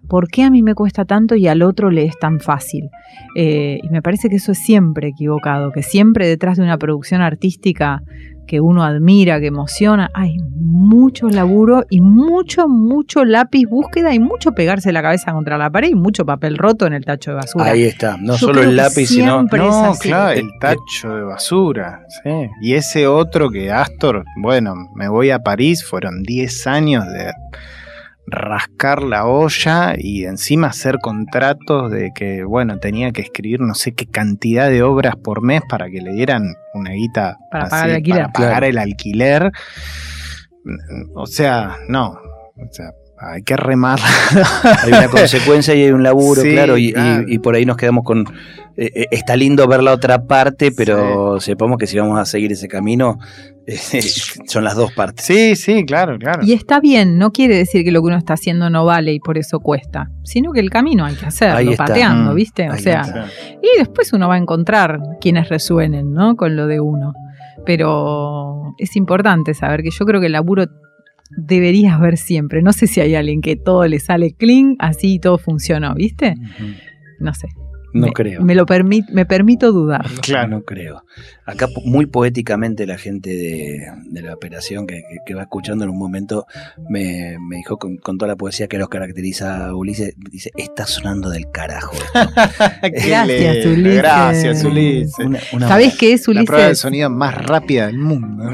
¿por 0.09 0.27
qué 0.27 0.43
a 0.43 0.51
mí 0.51 0.61
me 0.61 0.75
cuesta 0.75 1.05
tanto 1.05 1.35
y 1.35 1.47
al 1.47 1.61
otro 1.61 1.89
le 1.89 2.03
es 2.03 2.19
tan 2.19 2.41
fácil? 2.41 2.89
Eh, 3.35 3.79
y 3.81 3.89
me 3.89 4.01
parece 4.01 4.27
que 4.27 4.35
eso 4.35 4.51
es 4.51 4.59
siempre 4.59 5.07
equivocado, 5.07 5.71
que 5.71 5.81
siempre 5.81 6.27
detrás 6.27 6.57
de 6.57 6.63
una 6.63 6.77
producción 6.77 7.21
artística 7.21 8.03
que 8.45 8.59
uno 8.59 8.83
admira, 8.83 9.39
que 9.39 9.47
emociona, 9.47 10.09
hay 10.13 10.37
mucho 10.55 11.29
laburo 11.29 11.83
y 11.89 12.01
mucho, 12.01 12.67
mucho 12.67 13.25
lápiz 13.25 13.65
búsqueda 13.65 14.13
y 14.13 14.19
mucho 14.19 14.53
pegarse 14.53 14.91
la 14.91 15.01
cabeza 15.01 15.31
contra 15.33 15.57
la 15.57 15.69
pared 15.69 15.89
y 15.89 15.95
mucho 15.95 16.25
papel 16.25 16.57
roto 16.57 16.85
en 16.85 16.93
el 16.93 17.05
tacho 17.05 17.31
de 17.31 17.37
basura. 17.37 17.65
Ahí 17.65 17.83
está, 17.83 18.17
no 18.17 18.37
solo 18.37 18.61
el 18.61 18.75
lápiz, 18.75 19.07
sino 19.07 19.43
no, 19.43 19.93
claro, 19.99 20.39
el 20.39 20.49
tacho 20.59 21.15
de 21.15 21.23
basura. 21.23 22.05
Sí. 22.23 22.49
Y 22.61 22.73
ese 22.73 23.07
otro 23.07 23.49
que 23.49 23.71
Astor, 23.71 24.23
bueno, 24.41 24.73
me 24.95 25.09
voy 25.09 25.31
a 25.31 25.39
París, 25.39 25.83
fueron 25.83 26.23
10 26.23 26.67
años 26.67 27.05
de 27.05 27.31
rascar 28.27 29.03
la 29.03 29.25
olla 29.25 29.93
y 29.97 30.25
encima 30.25 30.67
hacer 30.67 30.97
contratos 30.99 31.91
de 31.91 32.11
que, 32.13 32.43
bueno, 32.43 32.79
tenía 32.79 33.11
que 33.11 33.21
escribir 33.21 33.61
no 33.61 33.75
sé 33.75 33.93
qué 33.93 34.07
cantidad 34.07 34.69
de 34.69 34.83
obras 34.83 35.15
por 35.15 35.41
mes 35.41 35.61
para 35.69 35.89
que 35.89 36.01
le 36.01 36.13
dieran 36.13 36.55
una 36.73 36.91
guita 36.91 37.37
para, 37.51 37.69
pagar, 37.69 37.89
el 37.89 37.95
alquiler. 37.95 38.21
para 38.21 38.31
pagar 38.31 38.63
el 38.63 38.77
alquiler. 38.77 39.51
O 41.13 41.27
sea, 41.27 41.77
no. 41.87 42.17
O 42.57 42.67
sea, 42.71 42.91
hay 43.17 43.43
que 43.43 43.55
remar. 43.55 43.99
Hay 44.83 44.91
una 44.91 45.07
consecuencia 45.07 45.73
y 45.75 45.83
hay 45.83 45.91
un 45.91 46.03
laburo, 46.03 46.41
claro, 46.43 46.77
y, 46.77 46.93
por 47.39 47.55
ahí 47.55 47.65
nos 47.65 47.77
quedamos 47.77 48.03
con... 48.03 48.25
Eh, 48.77 48.91
eh, 48.93 49.07
está 49.11 49.37
lindo 49.37 49.67
ver 49.67 49.81
la 49.81 49.93
otra 49.93 50.25
parte, 50.25 50.71
pero 50.71 51.39
sepamos 51.39 51.77
que 51.77 51.87
si 51.87 51.97
vamos 51.97 52.19
a 52.19 52.25
seguir 52.25 52.51
ese 52.51 52.67
camino, 52.67 53.17
son 54.47 54.63
las 54.63 54.75
dos 54.75 54.91
partes. 54.91 55.25
Sí, 55.25 55.55
sí, 55.55 55.85
claro, 55.85 56.17
claro. 56.17 56.43
Y 56.43 56.51
está 56.53 56.81
bien, 56.81 57.17
no 57.17 57.31
quiere 57.31 57.55
decir 57.55 57.85
que 57.85 57.91
lo 57.91 58.01
que 58.01 58.07
uno 58.07 58.17
está 58.17 58.33
haciendo 58.33 58.69
no 58.69 58.83
vale 58.83 59.13
y 59.13 59.19
por 59.19 59.37
eso 59.37 59.59
cuesta, 59.59 60.11
sino 60.23 60.51
que 60.51 60.59
el 60.59 60.69
camino 60.69 61.05
hay 61.05 61.15
que 61.15 61.25
hacerlo, 61.25 61.71
pateando, 61.77 62.33
mm, 62.33 62.35
¿viste? 62.35 62.69
O 62.69 62.77
sea, 62.77 63.27
y 63.61 63.79
después 63.79 64.11
uno 64.11 64.27
va 64.27 64.35
a 64.35 64.39
encontrar 64.39 64.99
quienes 65.21 65.47
resuenen, 65.47 66.11
¿no? 66.11 66.35
Con 66.35 66.55
lo 66.55 66.67
de 66.67 66.81
uno. 66.81 67.13
Pero 67.65 68.75
es 68.77 68.95
importante 68.95 69.53
saber 69.53 69.83
que 69.83 69.89
yo 69.89 70.05
creo 70.05 70.19
que 70.19 70.27
el 70.27 70.33
laburo 70.33 70.65
deberías 71.29 71.99
ver 71.99 72.17
siempre. 72.17 72.61
No 72.61 72.73
sé 72.73 72.87
si 72.87 72.99
hay 72.99 73.15
alguien 73.15 73.41
que 73.41 73.55
todo 73.55 73.87
le 73.87 73.99
sale 73.99 74.33
clean, 74.33 74.75
así 74.79 75.17
todo 75.17 75.37
funcionó, 75.37 75.95
¿viste? 75.95 76.35
No 77.19 77.33
sé. 77.33 77.47
No 77.95 78.07
creo. 78.11 78.41
Me, 78.41 78.55
lo 78.55 78.65
me 79.11 79.25
permito 79.25 79.71
dudar. 79.71 80.05
Claro, 80.21 80.49
no 80.49 80.63
creo. 80.63 81.03
Acá 81.45 81.67
muy 81.85 82.05
poéticamente 82.07 82.85
la 82.85 82.97
gente 82.97 83.29
de, 83.29 84.21
la 84.21 84.33
operación 84.33 84.85
que, 84.85 85.03
va 85.33 85.43
escuchando 85.43 85.85
en 85.85 85.91
un 85.91 85.97
momento 85.97 86.45
me, 86.89 87.37
dijo 87.55 87.77
con, 87.77 87.99
toda 87.99 88.27
la 88.27 88.35
poesía 88.35 88.67
que 88.67 88.77
los 88.77 88.89
caracteriza 88.89 89.67
a 89.67 89.75
Ulises, 89.75 90.15
dice, 90.17 90.51
está 90.57 90.85
sonando 90.85 91.29
del 91.29 91.49
carajo. 91.51 91.95
Gracias, 92.81 93.65
Ulises. 93.65 93.95
Gracias, 93.95 94.63
Ulises. 94.63 95.13
¿Sabés 95.59 95.97
qué 95.97 96.13
es, 96.13 96.27
Ulises? 96.27 96.45
La 96.45 96.47
prueba 96.47 96.67
de 96.67 96.75
sonido 96.75 97.09
más 97.09 97.45
rápida 97.45 97.87
del 97.87 97.99
mundo. 97.99 98.51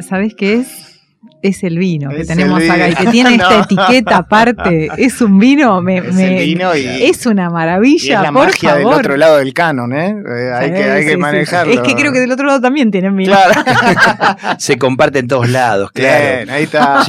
¿Sabés 0.00 0.34
qué 0.34 0.54
es? 0.54 0.97
Es 1.42 1.62
el 1.62 1.78
vino 1.78 2.10
que 2.10 2.24
tenemos 2.24 2.62
acá 2.68 2.88
y 2.88 2.94
que 2.94 3.06
tiene 3.06 3.34
esta 3.36 3.60
etiqueta 3.60 4.16
aparte. 4.18 4.88
Es 4.96 5.20
un 5.20 5.38
vino, 5.38 5.80
me, 5.80 5.98
es, 5.98 6.16
vino 6.16 6.74
y, 6.74 7.04
es 7.04 7.26
una 7.26 7.50
maravilla. 7.50 8.16
es 8.16 8.22
la 8.22 8.32
magia 8.32 8.74
del 8.76 8.86
otro 8.86 9.16
lado 9.16 9.38
del 9.38 9.52
canon, 9.54 9.92
¿eh? 9.92 10.14
eh 10.26 10.52
hay, 10.54 10.72
que, 10.72 10.84
hay 10.84 11.06
que 11.06 11.16
manejarlo. 11.16 11.72
Es 11.72 11.80
que 11.80 11.94
creo 11.94 12.12
que 12.12 12.20
del 12.20 12.32
otro 12.32 12.46
lado 12.46 12.60
también 12.60 12.90
tienen 12.90 13.16
vino. 13.16 13.32
Claro. 13.32 14.58
Se 14.58 14.78
comparte 14.78 15.20
en 15.20 15.28
todos 15.28 15.48
lados, 15.48 15.90
claro. 15.92 16.36
Bien, 16.36 16.50
ahí 16.50 16.64
está. 16.64 17.04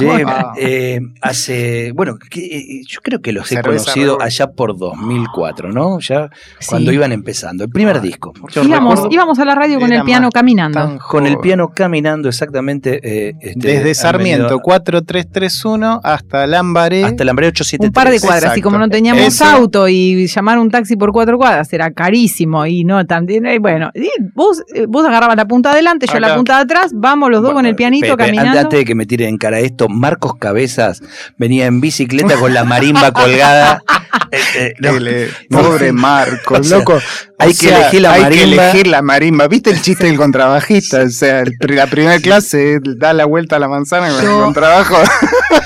Eh, 0.62 1.00
hace, 1.22 1.92
bueno, 1.92 2.16
eh, 2.36 2.82
yo 2.86 3.00
creo 3.02 3.20
que 3.20 3.32
los 3.32 3.50
he 3.52 3.60
conocido 3.62 4.20
allá 4.20 4.48
por 4.48 4.76
2004, 4.76 5.72
¿no? 5.72 5.98
Ya 6.00 6.28
cuando 6.68 6.92
iban 6.92 7.12
empezando. 7.12 7.64
El 7.64 7.70
primer 7.70 7.96
ah, 7.96 8.00
disco. 8.00 8.32
Íbamos, 8.62 9.06
íbamos, 9.10 9.38
a 9.38 9.44
la 9.44 9.54
radio 9.54 9.78
con 9.80 9.92
el 9.92 10.02
piano 10.02 10.30
caminando. 10.30 10.98
Con 11.08 11.26
el 11.26 11.38
piano 11.38 11.70
caminando, 11.74 12.28
exactamente. 12.28 13.30
Este, 13.40 13.52
Desde 13.56 13.94
Sarmiento 14.20 14.38
bienvenido. 14.44 14.60
4331 14.62 16.00
hasta 16.02 16.46
Lambaré. 16.46 17.04
Hasta 17.04 17.22
el 17.22 17.28
hambre 17.28 17.46
873. 17.48 17.88
Un 17.88 17.92
par 17.92 18.10
de 18.10 18.20
cuadras, 18.20 18.42
y 18.42 18.46
Exacto. 18.46 18.62
como 18.62 18.78
no 18.78 18.88
teníamos 18.88 19.22
Eso. 19.22 19.44
auto 19.44 19.88
y 19.88 20.26
llamar 20.26 20.58
un 20.58 20.70
taxi 20.70 20.96
por 20.96 21.12
cuatro 21.12 21.38
cuadras 21.38 21.72
era 21.72 21.90
carísimo 21.92 22.66
y 22.66 22.84
no 22.84 23.04
también, 23.06 23.46
eh, 23.46 23.58
bueno, 23.58 23.90
y 23.94 24.08
vos, 24.34 24.62
eh, 24.74 24.86
vos 24.88 25.04
agarrabas 25.06 25.36
la 25.36 25.46
punta 25.46 25.70
de 25.70 25.74
adelante, 25.76 26.06
yo 26.12 26.18
la 26.20 26.34
punta 26.36 26.56
de 26.56 26.62
atrás, 26.62 26.92
vamos 26.94 27.30
los 27.30 27.42
dos 27.42 27.52
con 27.52 27.66
el 27.66 27.74
pianito 27.74 28.16
Pe- 28.16 28.24
pe- 28.24 28.30
caminando. 28.30 28.60
Antes 28.60 28.78
de 28.80 28.84
que 28.84 28.94
me 28.94 29.06
tiren 29.06 29.28
en 29.30 29.38
cara 29.38 29.58
esto, 29.60 29.88
Marcos 29.88 30.34
Cabezas 30.38 31.02
venía 31.38 31.66
en 31.66 31.80
bicicleta 31.80 32.36
con 32.36 32.52
la 32.54 32.64
marimba 32.64 33.12
colgada. 33.12 33.82
Eh, 34.32 34.74
eh, 34.82 35.30
no, 35.50 35.62
Pobre 35.62 35.92
Marcos, 35.92 36.60
O 36.60 36.64
sea, 36.64 36.78
loco. 36.78 37.00
hay 37.38 37.48
O 37.48 37.50
que 37.50 37.54
sea, 37.68 37.80
elegir 37.80 38.00
la 38.02 38.12
hay 38.12 38.22
que 38.24 38.28
marimba. 38.30 38.62
elegir 38.70 38.86
la 38.86 39.02
marimba. 39.02 39.48
¿Viste 39.48 39.70
el 39.70 39.82
chiste 39.82 40.06
del 40.06 40.16
contrabajista? 40.16 41.02
O 41.02 41.08
sea, 41.10 41.40
el- 41.40 41.56
la 41.74 41.86
primera 41.88 42.18
clase 42.20 42.78
da 42.96 43.12
la 43.12 43.24
vuelta 43.24 43.56
a 43.56 43.58
la 43.58 43.68
manzana 43.68 44.10
con 44.10 44.22
Yo- 44.22 44.38
el 44.38 44.44
contrabajo. 44.44 44.96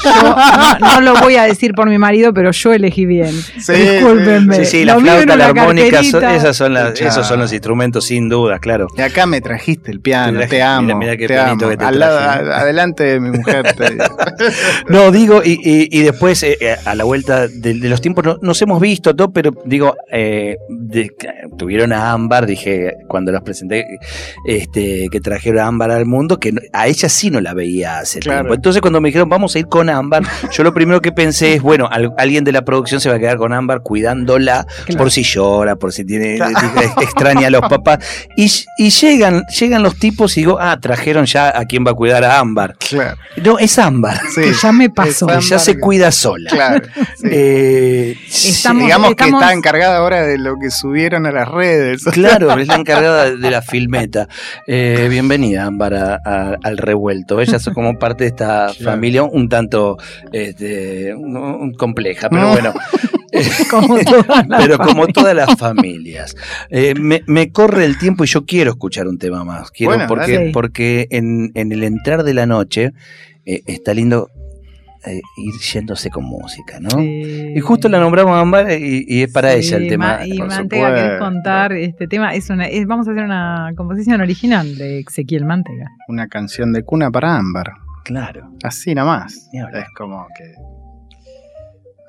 Yo 0.02 0.10
no, 0.22 0.78
no 0.80 1.00
lo 1.02 1.14
voy 1.20 1.36
a 1.36 1.44
decir 1.44 1.74
por 1.74 1.88
mi 1.90 1.98
marido, 1.98 2.32
pero 2.32 2.50
yo 2.52 2.72
elegí 2.72 3.04
bien. 3.06 3.32
Sí, 3.60 3.72
Discúlpenme. 3.72 4.56
Sí, 4.56 4.64
sí, 4.64 4.84
la 4.84 4.98
flauta, 4.98 5.36
la 5.36 5.46
armónica, 5.46 6.02
son- 6.02 6.24
esas 6.24 6.56
son 6.56 6.72
las, 6.74 6.98
esos 7.00 7.26
son 7.26 7.40
los 7.40 7.52
instrumentos 7.52 8.06
sin 8.06 8.28
duda, 8.30 8.58
claro. 8.60 8.86
Y 8.96 9.02
acá 9.02 9.26
me 9.26 9.40
trajiste 9.42 9.90
el 9.90 10.00
piano, 10.00 10.32
Te 10.40 10.46
traje- 10.46 10.50
te 10.56 10.62
amo. 10.62 10.82
mira, 10.86 10.96
mira 10.98 11.16
qué 11.16 11.26
te 11.26 11.34
pianito 11.34 11.64
amo. 11.66 11.70
que 11.70 11.76
te 11.76 11.84
Al 11.84 11.98
lado- 11.98 12.18
traje. 12.18 12.50
a- 12.50 12.60
adelante 12.60 13.04
de 13.04 13.20
mi 13.20 13.30
mujer. 13.30 13.74
te 13.74 13.90
digo. 13.90 14.04
No, 14.88 15.10
digo, 15.10 15.42
y, 15.44 15.52
y- 15.62 15.88
y 15.90 16.02
después 16.02 16.42
eh, 16.42 16.56
eh, 16.60 16.76
a 16.84 16.94
la 16.94 17.04
vuelta 17.04 17.46
de, 17.48 17.74
de 17.74 17.88
los 17.88 18.00
tiempos 18.00 18.24
no- 18.34 18.38
nos 18.42 18.60
hemos 18.62 18.80
visto 18.80 19.14
todo, 19.14 19.32
pero 19.32 19.52
digo, 19.64 19.94
eh, 20.10 20.56
de- 20.68 21.10
tuvieron 21.58 21.92
a 21.92 22.12
Ámbar, 22.12 22.46
dije 22.46 22.92
cuando 23.08 23.32
los 23.32 23.42
presenté, 23.42 23.84
este, 24.46 25.08
que 25.10 25.20
trajeron 25.20 25.60
a 25.60 25.66
Ámbar 25.66 25.90
al 25.90 26.06
mundo, 26.06 26.38
que 26.38 26.52
a 26.72 26.86
ella 26.88 27.08
sí 27.08 27.30
no 27.30 27.40
la 27.40 27.54
veía 27.54 27.98
hace 27.98 28.20
Claro. 28.20 28.40
tiempo. 28.40 28.54
Entonces 28.54 28.80
cuando 28.82 29.00
me 29.00 29.08
dijeron 29.08 29.28
vamos 29.28 29.54
a 29.54 29.58
ir 29.58 29.66
con 29.66 29.88
Ámbar, 29.88 30.22
yo 30.50 30.62
lo 30.62 30.72
primero 30.74 31.00
que 31.00 31.12
pensé 31.12 31.54
es, 31.54 31.62
bueno, 31.62 31.88
al- 31.90 32.12
alguien 32.18 32.44
de 32.44 32.52
la 32.52 32.64
producción 32.64 33.00
se 33.00 33.08
va 33.08 33.16
a 33.16 33.18
quedar 33.18 33.36
con 33.38 33.52
Ámbar 33.52 33.82
cuidándola 33.82 34.66
Claro. 34.86 34.98
por 34.98 35.10
si 35.10 35.22
llora, 35.22 35.76
por 35.76 35.92
si 35.92 36.04
tiene 36.04 36.36
Claro. 36.36 36.54
extraña 37.00 37.46
a 37.48 37.50
los 37.50 37.62
papás. 37.62 37.98
Y, 38.36 38.50
y 38.78 38.90
llegan, 38.90 39.42
llegan 39.58 39.82
los 39.82 39.96
tipos 39.98 40.36
y 40.36 40.40
digo, 40.40 40.58
ah, 40.60 40.78
trajeron 40.80 41.26
ya 41.26 41.56
a 41.58 41.64
quien 41.66 41.84
va 41.86 41.92
a 41.92 41.94
cuidar 41.94 42.24
a 42.24 42.38
Ámbar. 42.38 42.76
Claro. 42.78 43.16
No, 43.42 43.58
es 43.58 43.78
Ámbar. 43.78 44.20
Sí. 44.34 44.42
Que 44.42 44.52
ya 44.52 44.72
me 44.72 44.90
pasó. 44.90 45.26
Que 45.26 45.40
ya 45.40 45.58
se 45.58 45.78
cuida 45.78 46.10
sola. 46.12 46.50
Claro. 46.50 46.86
sí. 47.16 47.28
Eh, 47.30 48.16
Estamos- 48.26 48.82
Digamos 48.84 49.10
estamos- 49.10 49.40
que 49.40 49.44
está 49.46 49.52
encargada 49.54 49.98
ahora 49.98 50.22
de 50.26 50.38
lo 50.38 50.56
que 50.58 50.70
subieron 50.70 51.26
a 51.26 51.32
las 51.32 51.48
redes. 51.48 52.04
Claro, 52.12 52.52
es 52.58 52.68
la 52.68 52.76
encargada 52.76 53.30
de 53.34 53.50
la 53.50 53.62
filmeta. 53.62 54.28
Eh, 54.66 55.06
bienvenida, 55.10 55.64
Ámbar, 55.66 55.94
a- 55.94 56.20
a- 56.24 56.56
al 56.62 56.78
revuelto. 56.78 57.40
Ella 57.40 57.56
es 57.56 57.68
como 57.74 57.98
parte 57.98 58.24
de 58.24 58.28
esta 58.30 58.72
Claro. 58.76 58.90
familia 58.92 59.22
un 59.24 59.48
tanto 59.48 59.96
este, 60.32 61.14
compleja, 61.78 62.28
pero 62.28 62.42
No. 62.42 62.50
bueno, 62.52 62.74
Como 63.70 63.98
todas 63.98 64.46
las 64.48 64.60
pero 64.62 64.76
como 64.78 64.88
familias. 64.92 65.12
todas 65.12 65.34
las 65.34 65.58
familias. 65.58 66.36
Eh, 66.70 66.94
me, 66.96 67.22
me 67.26 67.50
corre 67.50 67.84
el 67.84 67.98
tiempo 67.98 68.22
y 68.22 68.28
yo 68.28 68.44
quiero 68.46 68.70
escuchar 68.70 69.08
un 69.08 69.18
tema 69.18 69.42
más. 69.44 69.72
Quiero, 69.72 69.90
Bueno, 69.94 70.06
porque, 70.06 70.32
dale. 70.34 70.50
porque 70.52 71.08
en, 71.10 71.50
en 71.56 71.72
el 71.72 71.82
entrar 71.82 72.22
de 72.22 72.32
la 72.34 72.46
noche 72.46 72.92
eh, 73.44 73.62
está 73.66 73.92
lindo 73.92 74.30
eh, 75.06 75.20
ir 75.36 75.54
yéndose 75.72 76.10
con 76.10 76.24
música, 76.24 76.78
¿no? 76.80 76.90
Sí. 76.90 77.52
Y 77.56 77.60
justo 77.60 77.88
la 77.88 77.98
nombramos 78.00 78.32
a 78.32 78.40
Ámbar 78.40 78.70
y, 78.72 79.04
y 79.06 79.22
es 79.22 79.32
para 79.32 79.52
Sí, 79.52 79.58
ella 79.58 79.76
el 79.76 79.88
tema. 79.88 80.16
Ma- 80.20 80.26
y 80.26 80.38
por 80.38 80.48
Mantega, 80.48 80.94
¿querés 80.94 81.18
contar 81.18 81.72
este 81.72 82.06
tema? 82.08 82.34
Es 82.34 82.50
una, 82.50 82.66
es- 82.66 82.86
vamos 82.86 83.06
a 83.08 83.12
hacer 83.12 83.24
una 83.24 83.70
composición 83.76 84.20
original 84.20 84.76
de 84.76 85.00
Ezequiel 85.00 85.44
Mantega. 85.44 85.90
Una 86.08 86.28
canción 86.28 86.72
de 86.72 86.82
cuna 86.82 87.10
para 87.10 87.36
Ámbar. 87.36 87.72
Claro. 88.04 88.50
Así 88.62 88.94
nomás. 88.94 89.48
Es 89.52 89.86
como 89.96 90.26
que 90.36 90.52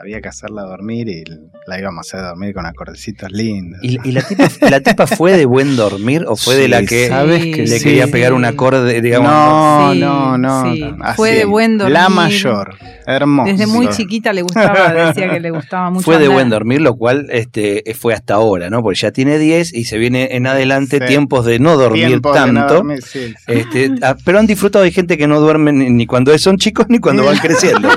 había 0.05 0.21
que 0.21 0.29
hacerla 0.29 0.61
dormir 0.61 1.07
y 1.09 1.23
la 1.65 1.79
íbamos 1.79 2.05
a 2.13 2.17
hacer 2.17 2.27
dormir 2.27 2.53
con 2.53 2.65
acordecitos 2.67 3.31
lindos. 3.31 3.79
¿Y, 3.83 3.97
y 4.07 4.11
la, 4.11 4.21
tipa, 4.27 4.47
la 4.69 4.79
tipa 4.81 5.07
fue 5.07 5.35
de 5.35 5.45
buen 5.45 5.75
dormir 5.75 6.25
o 6.27 6.35
fue 6.35 6.55
de 6.55 6.67
la 6.67 6.83
que 6.85 7.07
sabes 7.07 7.41
Sí, 7.41 7.51
que 7.51 7.61
le 7.63 7.79
sí. 7.79 7.83
quería 7.83 8.07
pegar 8.07 8.33
un 8.33 8.45
acorde, 8.45 9.01
digamos? 9.01 9.31
no, 9.31 9.93
Sí, 9.93 9.99
no, 9.99 10.37
no, 10.37 10.63
sí. 10.73 10.79
no, 10.81 11.03
así. 11.03 11.15
Fue 11.17 11.31
de 11.31 11.45
buen 11.45 11.77
dormir. 11.79 11.93
La 11.93 12.09
mayor, 12.09 12.75
hermosa. 13.07 13.51
Desde 13.51 13.65
muy 13.67 13.87
chiquita 13.89 14.31
le 14.31 14.43
gustaba, 14.43 14.93
decía 15.07 15.29
que 15.31 15.39
le 15.39 15.49
gustaba 15.49 15.89
mucho. 15.89 16.03
Fue 16.05 16.19
de 16.19 16.27
buen 16.27 16.49
dormir, 16.49 16.81
lo 16.81 16.95
cual 16.95 17.25
este, 17.31 17.83
fue 17.99 18.13
hasta 18.13 18.35
ahora, 18.35 18.69
¿no? 18.69 18.83
Porque 18.83 18.99
ya 18.99 19.11
tiene 19.11 19.39
10 19.39 19.73
y 19.73 19.85
se 19.85 19.97
viene 19.97 20.29
en 20.35 20.45
adelante 20.45 20.99
Sí. 20.99 21.05
tiempos 21.07 21.45
de 21.47 21.57
no 21.57 21.77
dormir 21.77 22.21
tanto. 22.21 22.75
dormir, 22.75 23.01
sí, 23.01 23.29
sí. 23.29 23.33
Este, 23.47 23.91
ah, 24.03 24.15
pero 24.23 24.37
han 24.37 24.45
disfrutado 24.45 24.85
de 24.85 24.91
gente 24.91 25.17
que 25.17 25.25
no 25.27 25.39
duerme 25.39 25.73
ni, 25.73 25.89
ni 25.89 26.05
cuando 26.05 26.35
son 26.37 26.57
chicos 26.57 26.85
ni 26.89 26.99
cuando 26.99 27.25
van 27.25 27.37
creciendo. 27.37 27.89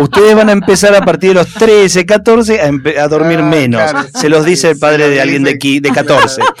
Ustedes 0.00 0.36
van 0.36 0.48
a 0.48 0.52
empezar 0.52 0.94
a 0.94 1.00
partir 1.04 1.30
de 1.30 1.34
los 1.34 1.55
13, 1.58 2.06
14 2.06 2.60
a, 2.60 3.02
a 3.02 3.08
dormir 3.08 3.40
Ah, 3.40 3.48
menos. 3.48 3.90
claro. 3.90 4.08
Se 4.14 4.28
los 4.28 4.44
dice 4.44 4.70
el 4.70 4.78
padre 4.78 5.08
de 5.08 5.20
alguien 5.20 5.42
de, 5.42 5.50
dice. 5.50 5.56
aquí, 5.56 5.80
de 5.80 5.90
14. 5.90 6.42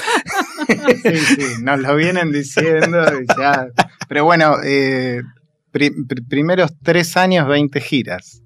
Sí, 0.66 1.16
sí, 1.18 1.46
nos 1.62 1.78
lo 1.78 1.94
vienen 1.94 2.32
diciendo. 2.32 2.98
y 3.20 3.26
ya. 3.40 3.68
Pero 4.08 4.24
bueno, 4.24 4.56
eh, 4.64 5.22
pri- 5.70 5.92
pri- 6.08 6.22
primeros 6.28 6.72
tres 6.82 7.16
años, 7.16 7.46
20 7.46 7.80
giras. 7.80 8.40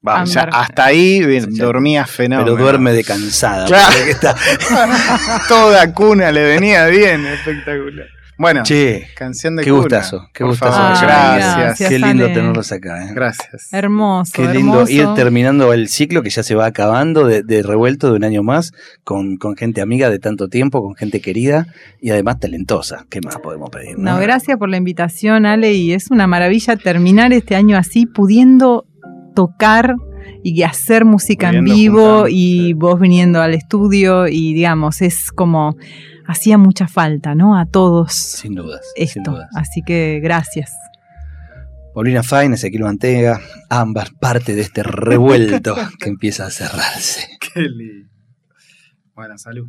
Vamos, 0.00 0.32
ya 0.32 0.44
Ámbar. 0.44 0.62
hasta 0.62 0.84
ahí 0.86 1.20
dormía 1.50 2.06
fenómeno. 2.06 2.46
Pero 2.54 2.56
duerme 2.64 2.92
de 2.92 3.04
cansada. 3.04 3.66
Claro. 3.66 3.94
está- 3.98 4.34
Toda 5.48 5.92
cuna 5.92 6.32
le 6.32 6.42
venía 6.42 6.86
bien, 6.86 7.26
espectacular. 7.26 8.06
Bueno, 8.42 8.64
Che, 8.64 9.06
canción 9.14 9.54
de 9.54 9.62
qué 9.62 9.70
cuna. 9.70 9.82
gustazo, 9.82 10.28
qué 10.34 10.42
gustazo. 10.42 10.76
Ay, 10.76 10.96
gracias. 11.00 11.56
gracias. 11.58 11.88
qué 11.88 11.98
lindo 12.00 12.24
Ale. 12.24 12.34
tenerlos 12.34 12.72
acá. 12.72 13.04
¿eh? 13.04 13.12
Gracias. 13.14 13.72
Hermoso. 13.72 14.32
Qué 14.34 14.48
lindo 14.52 14.80
hermoso. 14.80 14.92
ir 14.92 15.06
terminando 15.14 15.72
el 15.72 15.86
ciclo 15.88 16.24
que 16.24 16.30
ya 16.30 16.42
se 16.42 16.56
va 16.56 16.66
acabando 16.66 17.24
de, 17.24 17.44
de 17.44 17.62
revuelto 17.62 18.10
de 18.10 18.16
un 18.16 18.24
año 18.24 18.42
más 18.42 18.72
con, 19.04 19.36
con 19.36 19.54
gente 19.54 19.80
amiga 19.80 20.10
de 20.10 20.18
tanto 20.18 20.48
tiempo, 20.48 20.82
con 20.82 20.96
gente 20.96 21.20
querida 21.20 21.68
y 22.00 22.10
además 22.10 22.40
talentosa. 22.40 23.06
¿Qué 23.08 23.20
más 23.20 23.38
podemos 23.38 23.70
pedir? 23.70 23.96
No, 23.96 24.18
gracias 24.18 24.58
por 24.58 24.68
la 24.68 24.76
invitación, 24.76 25.46
Ale, 25.46 25.74
y 25.74 25.92
es 25.92 26.10
una 26.10 26.26
maravilla 26.26 26.74
terminar 26.76 27.32
este 27.32 27.54
año 27.54 27.76
así, 27.76 28.06
pudiendo 28.06 28.86
tocar 29.36 29.94
y 30.42 30.64
hacer 30.64 31.04
música 31.04 31.50
en 31.50 31.62
vivo 31.64 32.26
y 32.28 32.58
sí. 32.58 32.72
vos 32.72 32.98
viniendo 32.98 33.40
al 33.40 33.54
estudio 33.54 34.26
y 34.26 34.52
digamos, 34.52 35.00
es 35.00 35.30
como 35.30 35.76
hacía 36.26 36.58
mucha 36.58 36.88
falta, 36.88 37.34
¿no? 37.34 37.56
A 37.58 37.66
todos 37.66 38.12
Sin 38.14 38.54
dudas. 38.54 38.80
Sin 38.94 39.04
esto. 39.04 39.30
dudas. 39.32 39.48
Así 39.54 39.82
que 39.82 40.20
gracias. 40.22 40.72
Paulina 41.94 42.22
Fain, 42.22 42.54
Ezequiel 42.54 42.84
Mantega, 42.84 43.40
ambas 43.68 44.10
parte 44.10 44.54
de 44.54 44.62
este 44.62 44.82
revuelto 44.82 45.76
que 45.98 46.08
empieza 46.08 46.46
a 46.46 46.50
cerrarse. 46.50 47.28
Qué 47.52 47.60
lindo. 47.62 48.08
Bueno, 49.14 49.36
salud. 49.36 49.68